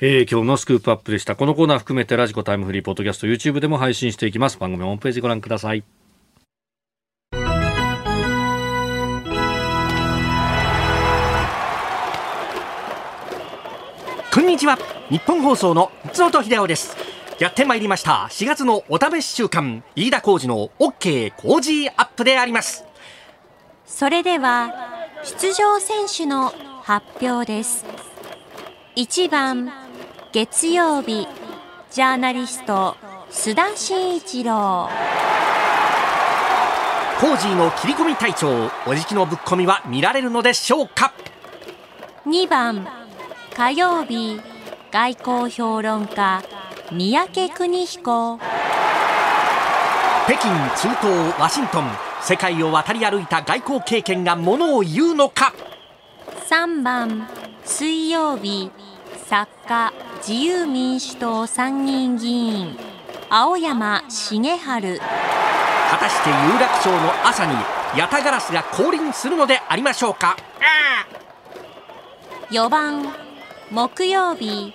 [0.00, 1.36] えー、今日のスクープアップでした。
[1.36, 4.58] このコーナー含めてラジコタイムフリーポッドキャスト YouTube でも配信していきます。
[4.58, 5.99] 番組ホームページご覧ください。
[14.50, 14.76] にちは。
[15.08, 16.96] 日本放送の松本秀夫です。
[17.38, 18.26] やってまいりました。
[18.30, 19.84] 4月のお試し週間。
[19.94, 22.84] 飯田浩二の OK 工事アップであります。
[23.86, 24.72] それでは
[25.22, 27.84] 出場選手の発表です。
[28.96, 29.72] 1番
[30.32, 31.28] 月曜日
[31.92, 32.96] ジャーナリスト
[33.30, 34.88] 須田慎一郎。
[37.20, 41.12] コージーの切り込み隊長おじきのぶっ込みは見られるのでしょうか
[42.26, 42.99] ？2番
[43.56, 44.40] 火曜日
[44.92, 46.42] 外交評論家
[46.90, 48.38] 三宅邦彦。
[50.26, 51.84] 北京中東ワシントン。
[52.22, 55.54] 世界を渡り歩いた外交経験がものを言うのか
[56.48, 57.26] ？3番
[57.64, 58.70] 水曜日
[59.26, 62.76] 作家自由民主党参議院議員。
[63.30, 65.00] 青山茂春。
[65.90, 67.54] 果たして有楽町の朝に
[67.96, 70.36] ヤタガラスが降臨するのでありましょうか
[72.50, 73.12] ？4番
[73.70, 74.74] 木曜日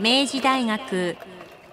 [0.00, 1.16] 明治大学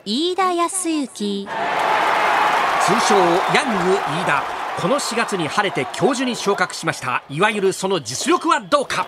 [0.04, 1.48] 飯田康之。
[1.48, 3.16] 通称
[3.56, 4.44] ヤング飯田。
[4.82, 7.24] この4月に晴れて教授に昇格しました。
[7.30, 9.08] いわゆるその実力はどうか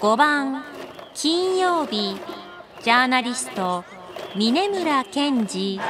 [0.00, 0.64] ？5番
[1.14, 2.16] 金曜日
[2.82, 3.84] ジャーナリスト
[4.34, 5.84] 峰村健二な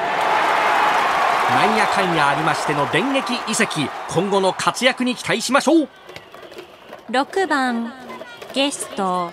[1.72, 3.88] んやかんやありましての電撃移籍。
[4.10, 5.88] 今後の活躍に期待しましょう。
[7.10, 7.94] 6番
[8.52, 9.30] ゲスト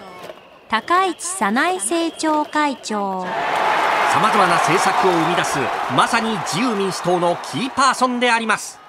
[0.74, 3.22] 高市早苗政調会長。
[4.12, 5.60] さまざまな政策を生み出す
[5.96, 8.80] まさに自由民主党のキーパーソンであります。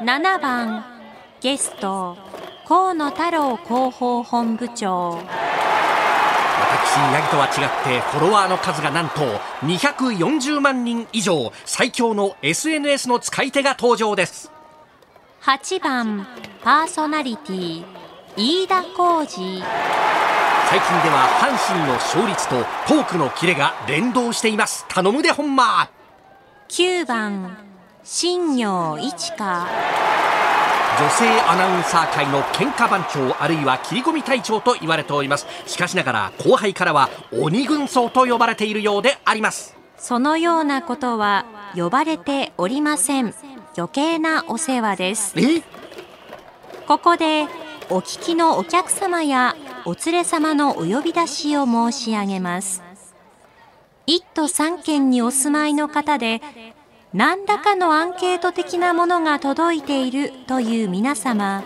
[0.00, 0.84] 7番
[1.40, 2.16] ゲスト
[2.66, 5.12] 河野太郎広報本部長。
[5.12, 9.20] 私ヤギとは違ってフォロワーの数がなんと
[9.60, 14.50] 240万人以上最強の SNS の使い手が登場です。
[15.42, 16.26] 8番
[16.64, 17.84] パーソナリティ
[18.36, 19.62] 飯田浩二
[20.72, 22.56] 最近では阪神の勝率と
[22.88, 24.86] トークのキレが連動しています。
[24.88, 25.90] 頼むで本間
[26.70, 27.58] 9番
[28.02, 29.68] 新業一華。
[30.98, 35.46] 女性アナウンサー界の喧嘩番長あるいは切り込み隊長と言われております。
[35.66, 39.76] しかしながら後輩からは鬼軍曹と呼ばれているようであります。
[39.98, 41.44] そのようなことは
[41.74, 43.34] 呼ばれておりません。
[43.76, 45.34] 余計なお世話です。
[46.86, 47.46] ここで
[47.90, 49.54] お聞きのお客様や
[49.84, 52.82] お連れ様のお呼び出しを申し上げます。
[54.06, 56.40] 1都3県にお住まいの方で、
[57.12, 61.62] 何らかのアンケート的なものが届いているという皆様、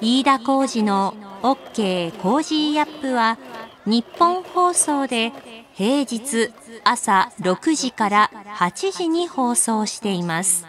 [0.00, 5.32] 飯田浩司の OK Cozy up はニッポン放送で
[5.74, 6.52] 平日
[6.84, 10.66] 朝6時から8時に放送しています。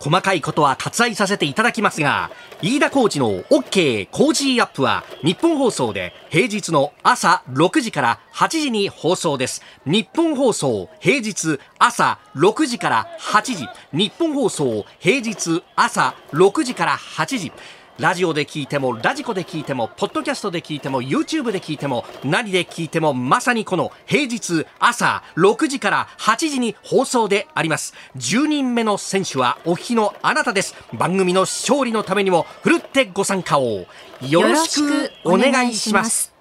[0.00, 2.30] 細かいことは割愛させていただきますが、
[2.62, 9.62] 飯田コーチの OK コージーアップは日本放送で平日の朝6時から8時に放送です。
[9.84, 13.68] ニッポン放送平日朝6時から8時。
[13.92, 17.52] ニッポン放送平日朝6時から8時。
[18.00, 27.92] ラジオで聞いても、ラジコで聞いても、ポッドキャストで聞いても、YouTube で聞いても、何で聞いても、まさにこの平日朝6時から8時に放送であります。
[28.16, 30.74] 10人目の選手はお聞きのあなたです。
[30.94, 33.84] 番組の勝利のためにも、ふるってご参加を
[34.26, 36.39] よろしくお願いします。